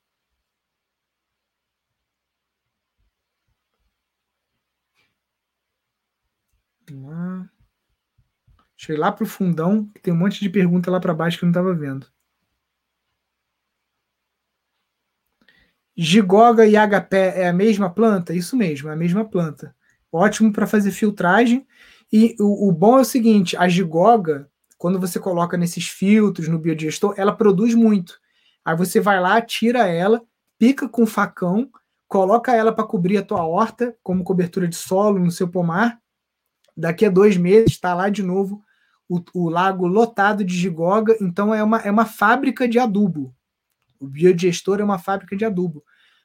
[6.93, 7.49] Lá.
[8.75, 11.43] Deixa eu ir lá fundão, que tem um monte de pergunta lá para baixo que
[11.43, 12.07] eu não estava vendo.
[15.97, 18.33] Gigoga e agapé é a mesma planta?
[18.33, 19.75] Isso mesmo, é a mesma planta.
[20.09, 21.67] Ótimo para fazer filtragem.
[22.09, 26.57] E o, o, bom é o seguinte: a gigoga, quando você coloca nesses filtros no
[26.57, 28.17] biodigestor, ela produz muito.
[28.63, 30.21] Aí você vai lá, tira ela,
[30.57, 31.69] pica com facão,
[32.07, 35.99] coloca ela para cobrir a tua horta, como cobertura de solo no seu pomar,
[36.79, 38.63] Daqui a dois meses está lá de novo
[39.07, 41.17] o, o, lago lotado de gigoga.
[41.19, 43.35] Então é uma, é uma fábrica de adubo.
[43.99, 45.83] O biodigestor é uma fábrica de adubo.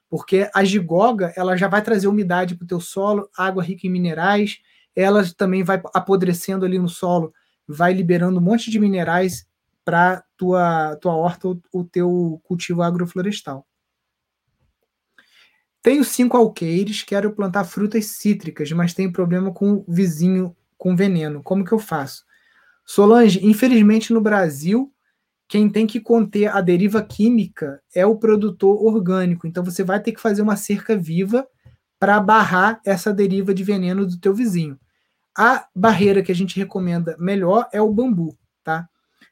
[0.08, 3.90] Porque a gigoga ela já vai trazer umidade para o teu solo, água rica em
[3.90, 4.58] minerais,
[4.94, 7.34] ela também vai apodrecendo ali no solo,
[7.66, 9.44] vai liberando um monte de minerais
[9.84, 13.66] para tua tua horta, o, o teu cultivo agroflorestal.
[15.84, 21.42] Tenho cinco alqueires, quero plantar frutas cítricas, mas tenho problema com o vizinho com veneno.
[21.42, 22.24] Como que eu faço?
[22.86, 24.90] Solange, infelizmente no Brasil,
[25.46, 29.46] quem tem que conter a deriva química é o produtor orgânico.
[29.46, 31.46] Então você vai ter que fazer uma cerca viva
[31.98, 34.80] para barrar essa deriva de veneno do teu vizinho.
[35.36, 38.88] A barreira que a gente recomenda melhor é o bambu, tá?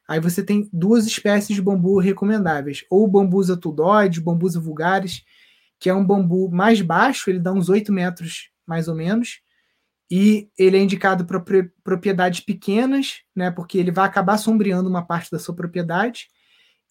[0.06, 5.24] Aí você tem duas espécies de bambu recomendáveis, ou bambusa tudoide, bambusa vulgaris,
[5.82, 9.40] que é um bambu mais baixo, ele dá uns 8 metros mais ou menos,
[10.08, 11.42] e ele é indicado para
[11.82, 16.28] propriedades pequenas, né, porque ele vai acabar sombreando uma parte da sua propriedade.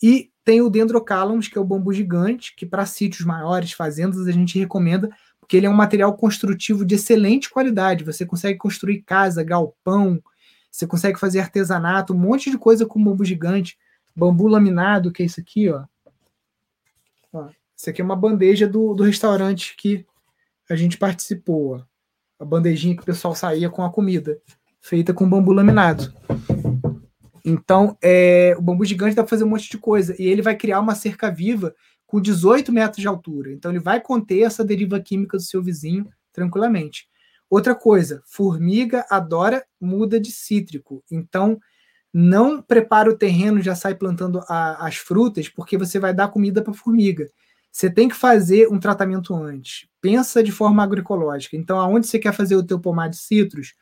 [0.03, 4.31] E tem o Dendrocalamus, que é o bambu gigante, que para sítios maiores, fazendas, a
[4.31, 8.03] gente recomenda, porque ele é um material construtivo de excelente qualidade.
[8.03, 10.21] Você consegue construir casa, galpão,
[10.69, 13.77] você consegue fazer artesanato, um monte de coisa com bambu gigante.
[14.13, 15.85] Bambu laminado, que é isso aqui, ó.
[17.31, 20.05] ó isso aqui é uma bandeja do, do restaurante que
[20.69, 21.81] a gente participou, ó.
[22.39, 24.39] A bandejinha que o pessoal saía com a comida,
[24.79, 26.13] feita com bambu laminado.
[27.43, 30.15] Então, é, o bambu gigante dá para fazer um monte de coisa.
[30.21, 31.73] E ele vai criar uma cerca viva
[32.05, 33.51] com 18 metros de altura.
[33.51, 37.07] Então, ele vai conter essa deriva química do seu vizinho tranquilamente.
[37.49, 41.03] Outra coisa, formiga adora muda de cítrico.
[41.11, 41.59] Então,
[42.13, 46.61] não prepara o terreno já sai plantando a, as frutas, porque você vai dar comida
[46.61, 47.27] para formiga.
[47.71, 49.87] Você tem que fazer um tratamento antes.
[50.01, 51.55] Pensa de forma agroecológica.
[51.55, 53.73] Então, aonde você quer fazer o teu pomar de citros,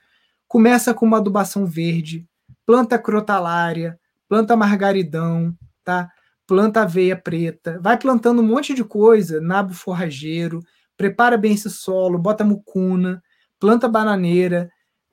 [0.47, 2.25] começa com uma adubação verde,
[2.65, 6.09] planta crotalária, planta margaridão, tá?
[6.45, 10.59] Planta aveia preta, vai plantando um monte de coisa, nabo forrageiro,
[10.97, 13.23] prepara bem esse solo, bota mucuna,
[13.59, 14.69] planta bananeira,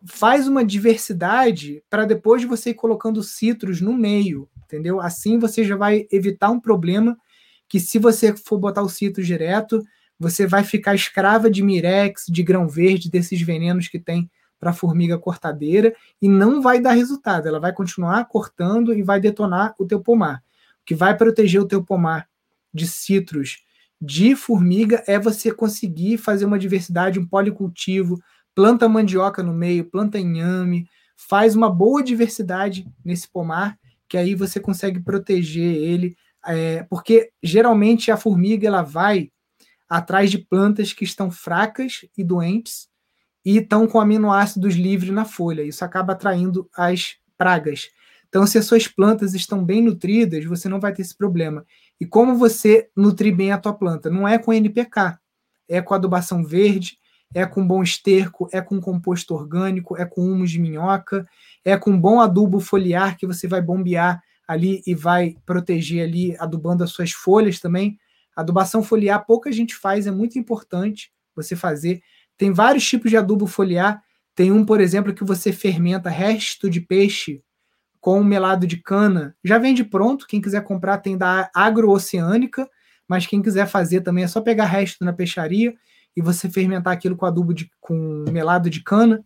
[0.07, 5.01] faz uma diversidade para depois você ir colocando citros no meio, entendeu?
[5.01, 7.17] Assim você já vai evitar um problema
[7.69, 9.83] que se você for botar o citros direto,
[10.19, 15.19] você vai ficar escrava de mirex, de grão verde, desses venenos que tem para formiga
[15.19, 17.47] cortadeira e não vai dar resultado.
[17.47, 20.43] Ela vai continuar cortando e vai detonar o teu pomar.
[20.83, 22.29] O que vai proteger o teu pomar
[22.73, 23.63] de citros
[24.01, 28.21] de formiga é você conseguir fazer uma diversidade, um policultivo,
[28.55, 34.61] planta mandioca no meio, planta inhame, faz uma boa diversidade nesse pomar, que aí você
[34.61, 36.17] consegue proteger ele,
[36.47, 39.31] é, porque geralmente a formiga ela vai
[39.89, 42.89] atrás de plantas que estão fracas e doentes
[43.45, 45.63] e estão com aminoácidos livres na folha.
[45.63, 47.89] Isso acaba atraindo as pragas.
[48.29, 51.65] Então, se as suas plantas estão bem nutridas, você não vai ter esse problema.
[52.01, 54.11] E como você nutrir bem a tua planta?
[54.11, 55.19] Não é com NPK,
[55.69, 56.99] é com adubação verde,
[57.35, 61.27] é com bom esterco, é com composto orgânico, é com humus de minhoca,
[61.65, 66.85] é com bom adubo foliar que você vai bombear ali e vai proteger ali, adubando
[66.85, 67.99] as suas folhas também.
[68.35, 72.03] Adubação foliar pouca gente faz, é muito importante você fazer.
[72.37, 74.03] Tem vários tipos de adubo foliar.
[74.35, 77.43] Tem um, por exemplo, que você fermenta resto de peixe
[78.01, 79.35] com melado de cana.
[79.43, 82.69] Já vende pronto, quem quiser comprar tem da Agrooceânica,
[83.09, 85.75] mas quem quiser fazer também é só pegar resto na peixaria
[86.17, 89.25] e você fermentar aquilo com adubo de, com melado de cana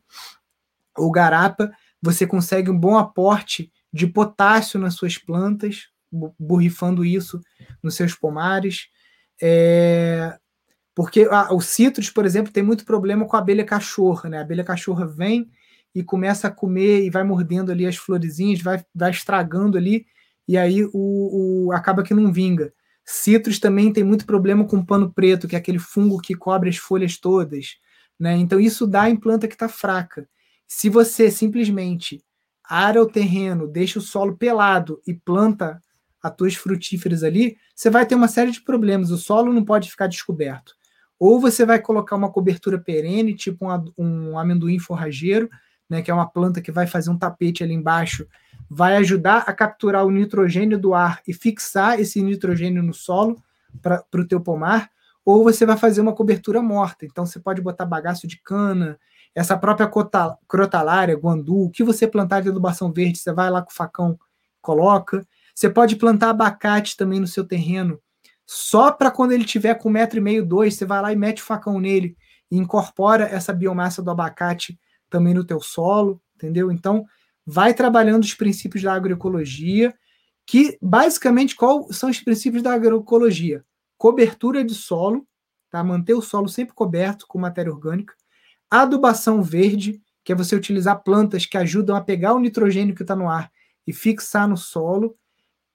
[0.97, 1.71] ou garapa,
[2.03, 5.89] você consegue um bom aporte de potássio nas suas plantas,
[6.39, 7.41] borrifando isso
[7.83, 8.89] nos seus pomares.
[9.41, 10.37] É,
[10.95, 14.39] porque ah, o citros, por exemplo, tem muito problema com a abelha cachorra, né?
[14.39, 15.51] A abelha cachorra vem
[15.95, 20.07] e começa a comer e vai mordendo ali as florezinhas, vai, vai estragando ali,
[20.47, 22.73] e aí o, o acaba que não vinga.
[23.05, 26.77] Citros também tem muito problema com pano preto, que é aquele fungo que cobre as
[26.77, 27.77] folhas todas.
[28.19, 28.37] Né?
[28.37, 30.29] Então isso dá em planta que está fraca.
[30.67, 32.23] Se você simplesmente
[32.71, 35.83] ara o terreno, deixa o solo pelado e planta
[36.23, 39.11] as tuas frutíferas ali, você vai ter uma série de problemas.
[39.11, 40.75] O solo não pode ficar descoberto.
[41.19, 45.51] Ou você vai colocar uma cobertura perene, tipo um, um amendoim forrageiro,
[45.89, 48.27] né, que é uma planta que vai fazer um tapete ali embaixo,
[48.69, 53.43] vai ajudar a capturar o nitrogênio do ar e fixar esse nitrogênio no solo
[53.83, 54.89] para o teu pomar,
[55.25, 57.05] ou você vai fazer uma cobertura morta.
[57.05, 58.99] Então você pode botar bagaço de cana,
[59.35, 59.91] essa própria
[60.49, 64.19] crotalária, guandu, o que você plantar de adubação verde, você vai lá com o facão,
[64.61, 65.27] coloca.
[65.55, 68.01] Você pode plantar abacate também no seu terreno,
[68.47, 71.17] só para quando ele tiver com um metro e meio, dois, você vai lá e
[71.17, 72.17] mete o facão nele
[72.51, 74.77] e incorpora essa biomassa do abacate
[75.09, 76.73] também no teu solo, entendeu?
[76.73, 77.05] Então,
[77.47, 79.95] vai trabalhando os princípios da agroecologia,
[80.45, 83.65] que basicamente quais são os princípios da agroecologia?
[83.97, 85.25] Cobertura de solo,
[85.71, 85.85] tá?
[85.85, 88.15] Manter o solo sempre coberto com matéria orgânica,
[88.71, 93.17] adubação verde, que é você utilizar plantas que ajudam a pegar o nitrogênio que está
[93.17, 93.51] no ar
[93.87, 95.17] e fixar no solo,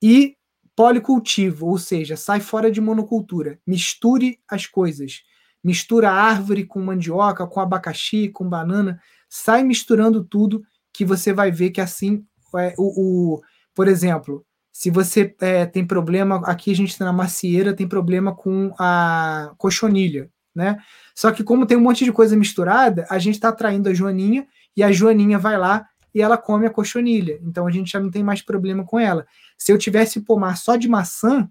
[0.02, 0.38] e
[0.76, 5.24] policultivo, ou seja, sai fora de monocultura, misture as coisas.
[5.64, 11.72] Mistura árvore com mandioca, com abacaxi, com banana, sai misturando tudo que você vai ver
[11.72, 12.24] que assim,
[12.56, 13.41] é, o, o,
[13.74, 18.36] por exemplo, se você é, tem problema, aqui a gente tá na macieira tem problema
[18.36, 20.78] com a cochonilha, né?
[21.14, 24.47] Só que como tem um monte de coisa misturada, a gente está atraindo a joaninha
[24.76, 27.39] e a joaninha vai lá e ela come a cochonilha.
[27.43, 29.28] Então a gente já não tem mais problema com ela.
[29.58, 31.49] Se eu tivesse pomar só de maçã,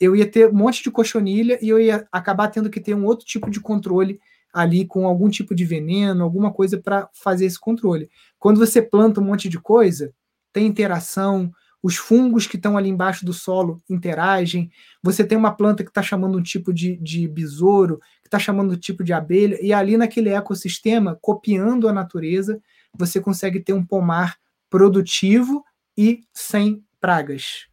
[0.00, 3.04] eu ia ter um monte de cochonilha e eu ia acabar tendo que ter um
[3.04, 4.18] outro tipo de controle
[4.52, 8.10] ali com algum tipo de veneno, alguma coisa para fazer esse controle.
[8.38, 10.12] Quando você planta um monte de coisa,
[10.52, 11.52] tem interação,
[11.82, 14.70] os fungos que estão ali embaixo do solo interagem,
[15.02, 18.74] você tem uma planta que está chamando um tipo de, de besouro, que está chamando
[18.74, 22.60] um tipo de abelha, e ali naquele ecossistema, copiando a natureza,
[22.94, 24.36] você consegue ter um pomar
[24.68, 25.64] produtivo
[25.96, 27.66] e sem pragas.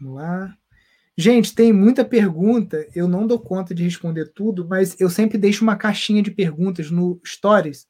[0.00, 0.54] Vamos lá.
[1.16, 5.64] Gente, tem muita pergunta, eu não dou conta de responder tudo, mas eu sempre deixo
[5.64, 7.88] uma caixinha de perguntas no Stories,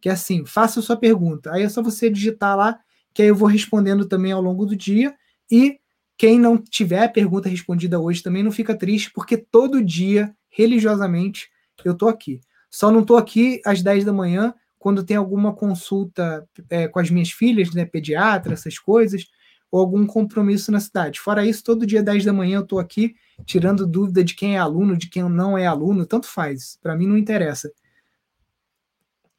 [0.00, 1.52] que é assim, faça sua pergunta.
[1.52, 2.80] Aí é só você digitar lá,
[3.12, 5.14] que aí eu vou respondendo também ao longo do dia.
[5.50, 5.78] E
[6.16, 11.48] quem não tiver a pergunta respondida hoje também não fica triste, porque todo dia, religiosamente,
[11.84, 12.40] eu tô aqui.
[12.70, 17.10] Só não tô aqui às 10 da manhã, quando tem alguma consulta é, com as
[17.10, 19.26] minhas filhas, né, pediatra, essas coisas,
[19.70, 21.20] ou algum compromisso na cidade.
[21.20, 24.58] Fora isso, todo dia 10 da manhã eu estou aqui tirando dúvida de quem é
[24.58, 26.78] aluno, de quem não é aluno, tanto faz.
[26.82, 27.70] Para mim não interessa.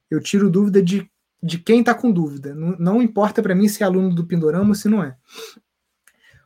[0.10, 1.10] Eu tiro dúvida de,
[1.42, 2.54] de quem está com dúvida.
[2.54, 5.16] Não, não importa para mim se é aluno do Pindorama ou se não é.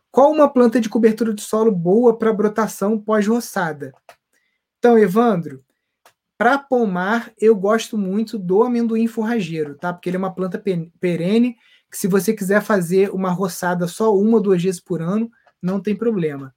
[0.10, 3.92] Qual uma planta de cobertura de solo boa para brotação pós-roçada?
[4.80, 5.64] Então, Evandro,
[6.38, 9.94] para pomar, eu gosto muito do amendoim forrageiro, tá?
[9.94, 10.62] Porque ele é uma planta
[11.00, 11.58] perene
[11.92, 15.30] que se você quiser fazer uma roçada só uma ou duas vezes por ano,
[15.62, 16.54] não tem problema.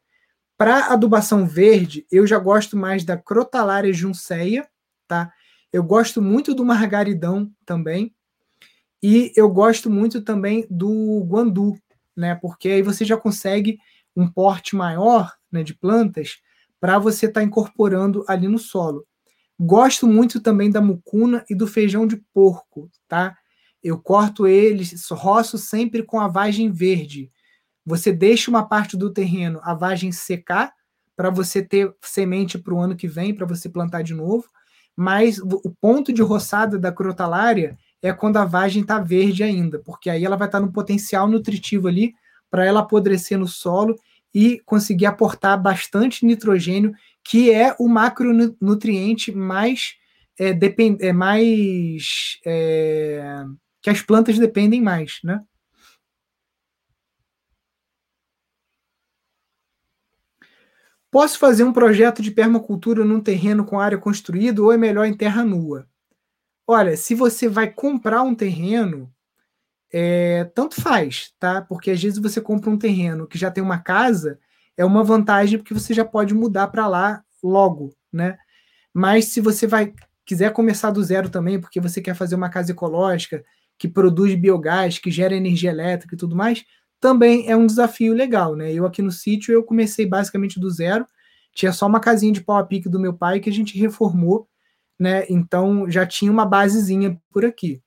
[0.56, 4.68] Para adubação verde, eu já gosto mais da Crotalaria junceia,
[5.06, 5.32] tá?
[5.72, 8.14] Eu gosto muito do margaridão também.
[9.02, 11.76] E eu gosto muito também do guandu,
[12.16, 12.34] né?
[12.34, 13.78] Porque aí você já consegue
[14.16, 16.38] um porte maior né, de plantas
[16.80, 19.06] para você estar tá incorporando ali no solo.
[19.58, 23.36] Gosto muito também da mucuna e do feijão de porco, tá?
[23.82, 27.30] Eu corto eles, roço sempre com a vagem verde.
[27.84, 30.72] Você deixa uma parte do terreno a vagem secar
[31.16, 34.48] para você ter semente para o ano que vem, para você plantar de novo.
[34.96, 40.08] Mas o ponto de roçada da crotalária é quando a vagem está verde ainda, porque
[40.08, 42.14] aí ela vai estar tá no potencial nutritivo ali
[42.50, 43.96] para ela apodrecer no solo
[44.34, 46.92] e conseguir aportar bastante nitrogênio,
[47.24, 49.96] que é o macronutriente mais
[50.38, 53.44] é, depend, é mais é,
[53.82, 55.42] que as plantas dependem mais, né?
[61.10, 65.16] Posso fazer um projeto de permacultura num terreno com área construída ou é melhor em
[65.16, 65.88] terra nua?
[66.70, 69.10] Olha, se você vai comprar um terreno,
[69.92, 71.62] é, tanto faz, tá?
[71.62, 74.38] Porque às vezes você compra um terreno que já tem uma casa,
[74.76, 78.38] é uma vantagem porque você já pode mudar para lá logo, né?
[78.94, 79.94] Mas se você vai
[80.26, 83.44] quiser começar do zero também, porque você quer fazer uma casa ecológica,
[83.78, 86.64] que produz biogás, que gera energia elétrica e tudo mais,
[87.00, 88.72] também é um desafio legal, né?
[88.72, 91.06] Eu aqui no sítio eu comecei basicamente do zero,
[91.54, 94.48] tinha só uma casinha de pau a pique do meu pai que a gente reformou,
[94.98, 95.24] né?
[95.28, 97.82] Então já tinha uma basezinha por aqui.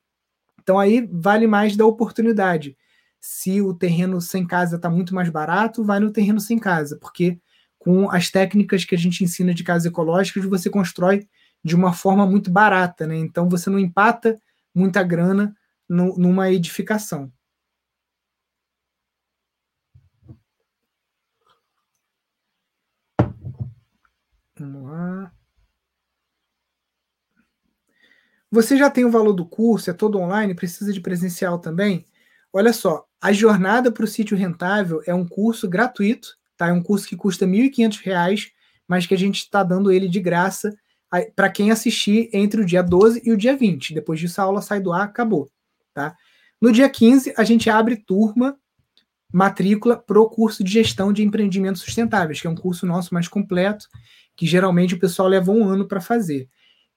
[0.61, 2.77] Então aí vale mais da oportunidade.
[3.19, 7.39] Se o terreno sem casa está muito mais barato, vai no terreno sem casa, porque
[7.77, 11.27] com as técnicas que a gente ensina de casas ecológicas, você constrói
[11.63, 13.17] de uma forma muito barata, né?
[13.17, 14.39] Então você não empata
[14.73, 15.55] muita grana
[15.89, 17.31] no, numa edificação.
[24.57, 25.40] Vamos lá.
[28.51, 32.05] Você já tem o valor do curso, é todo online, precisa de presencial também?
[32.51, 36.67] Olha só, a jornada para o sítio rentável é um curso gratuito, tá?
[36.67, 38.51] É um curso que custa R$ 1.500,
[38.85, 40.75] mas que a gente está dando ele de graça
[41.33, 43.93] para quem assistir entre o dia 12 e o dia 20.
[43.93, 45.49] Depois disso a aula sai do ar, acabou.
[45.93, 46.13] Tá?
[46.59, 48.57] No dia 15, a gente abre turma,
[49.31, 53.29] matrícula para o curso de gestão de empreendimentos sustentáveis, que é um curso nosso mais
[53.29, 53.87] completo,
[54.35, 56.49] que geralmente o pessoal leva um ano para fazer.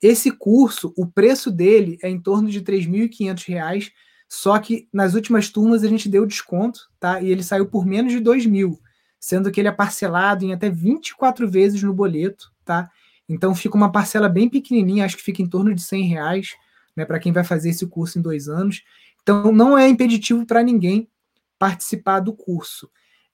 [0.07, 3.90] Esse curso, o preço dele é em torno de R$ 3.500,
[4.28, 7.22] só que nas últimas turmas a gente deu desconto, tá?
[7.22, 8.78] E ele saiu por menos de R$ mil,
[9.18, 12.90] sendo que ele é parcelado em até 24 vezes no boleto, tá?
[13.26, 16.48] Então fica uma parcela bem pequenininha, acho que fica em torno de 100 reais,
[16.94, 18.82] né, para quem vai fazer esse curso em dois anos.
[19.22, 21.09] Então não é impeditivo para ninguém
[21.59, 22.90] participar do curso.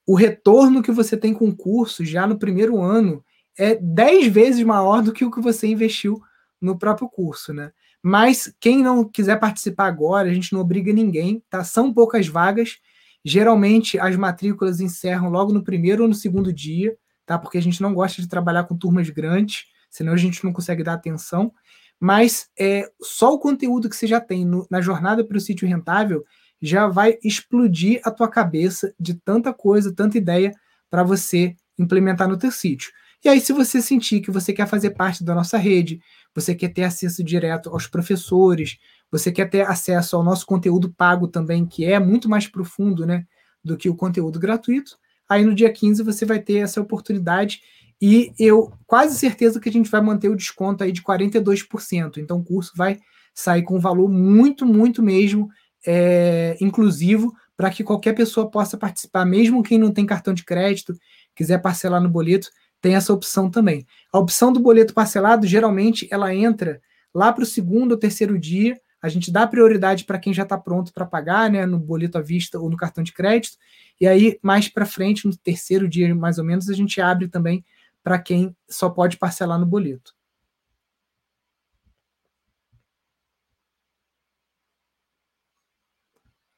[0.07, 3.25] O retorno que você tem com o curso já no primeiro ano
[3.59, 6.23] é 10 vezes maior do que o que você investiu
[6.61, 7.73] no próprio curso, né?
[8.03, 11.63] Mas quem não quiser participar agora, a gente não obriga ninguém, tá?
[11.65, 12.79] São poucas vagas.
[13.25, 16.97] Geralmente as matrículas encerram logo no primeiro ou no segundo dia,
[17.27, 17.39] tá?
[17.39, 20.83] Porque a gente não gosta de trabalhar com turmas grandes, senão a gente não consegue
[20.83, 21.53] dar atenção.
[21.99, 25.69] Mas é só o conteúdo que você já tem no, na jornada para o sítio
[25.69, 26.25] rentável
[26.63, 30.53] já vai explodir a tua cabeça de tanta coisa, tanta ideia
[30.91, 32.93] para você implementar no teu sítio.
[33.25, 36.01] E aí, se você sentir que você quer fazer parte da nossa rede,
[36.35, 38.79] você quer ter acesso direto aos professores,
[39.11, 43.27] você quer ter acesso ao nosso conteúdo pago também, que é muito mais profundo né,
[43.63, 44.97] do que o conteúdo gratuito,
[45.29, 47.61] aí no dia 15 você vai ter essa oportunidade
[48.01, 52.17] e eu quase certeza que a gente vai manter o desconto aí de 42%.
[52.17, 52.99] Então o curso vai
[53.35, 55.49] sair com um valor muito, muito mesmo
[55.87, 60.95] é, inclusivo para que qualquer pessoa possa participar, mesmo quem não tem cartão de crédito,
[61.35, 62.49] quiser parcelar no boleto,
[62.81, 63.87] tem essa opção também.
[64.13, 66.81] A opção do boleto parcelado, geralmente, ela entra
[67.15, 68.81] lá para o segundo ou terceiro dia.
[69.03, 72.21] A gente dá prioridade para quem já está pronto para pagar, né, no boleto à
[72.21, 73.57] vista ou no cartão de crédito.
[74.01, 77.65] E aí, mais para frente, no terceiro dia, mais ou menos, a gente abre também
[78.03, 80.15] para quem só pode parcelar no boleto.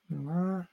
[0.08, 0.71] Vamos lá.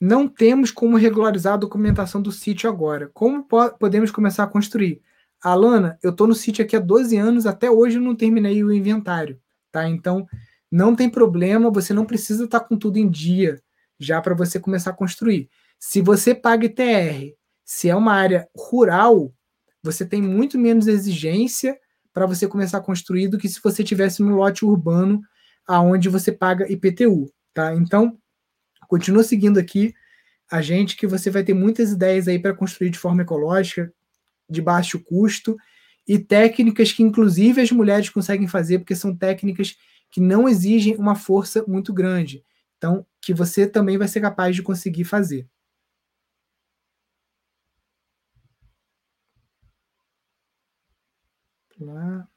[0.00, 3.10] Não temos como regularizar a documentação do sítio agora.
[3.14, 5.00] Como po podemos começar a construir?
[5.42, 8.72] Alana, eu estou no sítio aqui há 12 anos, até hoje eu não terminei o
[8.72, 9.40] inventário,
[9.70, 9.88] tá?
[9.88, 10.26] Então,
[10.70, 13.60] não tem problema, você não precisa estar tá com tudo em dia
[13.98, 15.48] já para você começar a construir.
[15.78, 17.34] Se você paga ITR,
[17.64, 19.32] se é uma área rural,
[19.82, 21.78] você tem muito menos exigência
[22.12, 25.20] para você começar a construir do que se você tivesse no lote urbano
[25.66, 27.74] aonde você paga IPTU, tá?
[27.74, 28.18] Então,
[28.88, 29.94] Continua seguindo aqui
[30.50, 33.92] a gente que você vai ter muitas ideias aí para construir de forma ecológica,
[34.48, 35.56] de baixo custo
[36.06, 39.76] e técnicas que inclusive as mulheres conseguem fazer porque são técnicas
[40.10, 42.44] que não exigem uma força muito grande.
[42.78, 45.48] Então, que você também vai ser capaz de conseguir fazer.
[51.80, 52.28] Lá.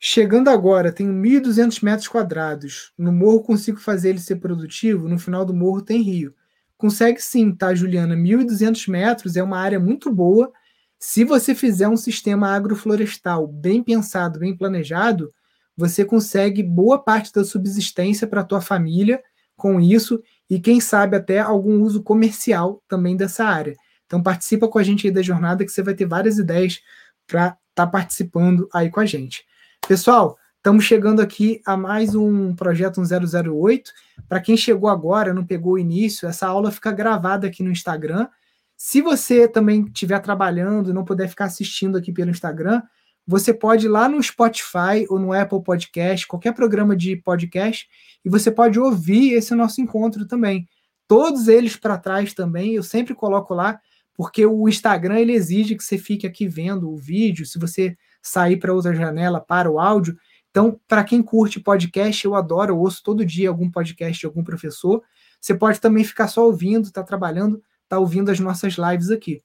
[0.00, 2.92] Chegando agora, tenho 1.200 metros quadrados.
[2.96, 5.08] No morro consigo fazer ele ser produtivo?
[5.08, 6.34] No final do morro tem rio.
[6.76, 8.14] Consegue sim, tá, Juliana?
[8.14, 10.52] 1.200 metros é uma área muito boa.
[11.00, 15.34] Se você fizer um sistema agroflorestal bem pensado, bem planejado,
[15.76, 19.20] você consegue boa parte da subsistência para a tua família
[19.56, 23.74] com isso e quem sabe até algum uso comercial também dessa área.
[24.06, 26.80] Então participa com a gente aí da jornada que você vai ter várias ideias
[27.26, 29.44] para estar tá participando aí com a gente.
[29.88, 33.90] Pessoal, estamos chegando aqui a mais um projeto 008.
[34.28, 38.28] Para quem chegou agora, não pegou o início, essa aula fica gravada aqui no Instagram.
[38.76, 42.82] Se você também estiver trabalhando e não puder ficar assistindo aqui pelo Instagram,
[43.26, 47.88] você pode ir lá no Spotify ou no Apple Podcast, qualquer programa de podcast,
[48.22, 50.68] e você pode ouvir esse nosso encontro também.
[51.06, 53.80] Todos eles para trás também, eu sempre coloco lá,
[54.14, 57.46] porque o Instagram ele exige que você fique aqui vendo o vídeo.
[57.46, 60.16] Se você sair para outra janela para o áudio.
[60.50, 64.42] Então, para quem curte podcast, eu adoro, eu ouço todo dia algum podcast de algum
[64.42, 65.02] professor.
[65.40, 69.40] Você pode também ficar só ouvindo, está trabalhando, está ouvindo as nossas lives aqui.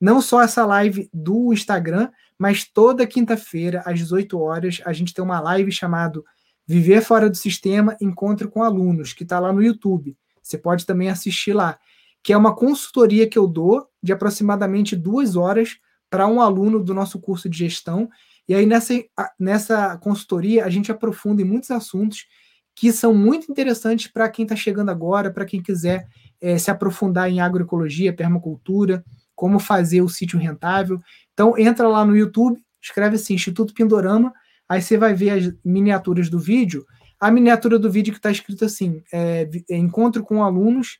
[0.00, 5.24] Não só essa live do Instagram, mas toda quinta-feira, às 18 horas, a gente tem
[5.24, 6.22] uma live chamada
[6.66, 10.16] Viver Fora do Sistema Encontro com Alunos, que está lá no YouTube.
[10.42, 11.78] Você pode também assistir lá,
[12.22, 15.78] que é uma consultoria que eu dou de aproximadamente duas horas
[16.12, 18.06] para um aluno do nosso curso de gestão.
[18.46, 18.92] E aí, nessa,
[19.40, 22.26] nessa consultoria, a gente aprofunda em muitos assuntos
[22.74, 26.06] que são muito interessantes para quem está chegando agora, para quem quiser
[26.38, 29.02] é, se aprofundar em agroecologia, permacultura,
[29.34, 31.00] como fazer o sítio rentável.
[31.32, 34.34] Então, entra lá no YouTube, escreve assim, Instituto Pindorama,
[34.68, 36.84] aí você vai ver as miniaturas do vídeo.
[37.18, 40.98] A miniatura do vídeo que está escrito assim, é, é, encontro com alunos,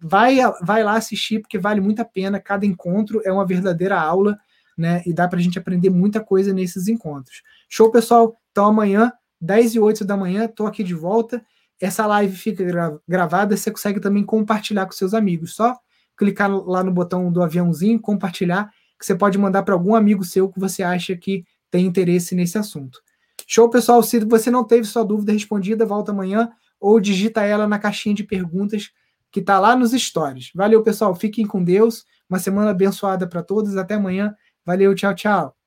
[0.00, 4.36] vai, vai lá assistir, porque vale muito a pena, cada encontro é uma verdadeira aula,
[4.78, 5.02] né?
[5.04, 7.42] E dá para a gente aprender muita coisa nesses encontros.
[7.68, 8.36] Show, pessoal?
[8.52, 11.44] Então amanhã, 10 e 8 da manhã, estou aqui de volta.
[11.80, 15.54] Essa live fica gra gravada, você consegue também compartilhar com seus amigos.
[15.54, 15.76] Só
[16.16, 20.48] clicar lá no botão do aviãozinho, compartilhar, que você pode mandar para algum amigo seu
[20.48, 23.00] que você acha que tem interesse nesse assunto.
[23.46, 24.02] Show, pessoal?
[24.02, 26.50] Se você não teve sua dúvida respondida, volta amanhã
[26.80, 28.90] ou digita ela na caixinha de perguntas
[29.30, 30.50] que está lá nos stories.
[30.54, 31.14] Valeu, pessoal.
[31.14, 32.04] Fiquem com Deus.
[32.28, 33.76] Uma semana abençoada para todos.
[33.76, 34.34] Até amanhã.
[34.68, 35.57] Valeu, tchau, tchau.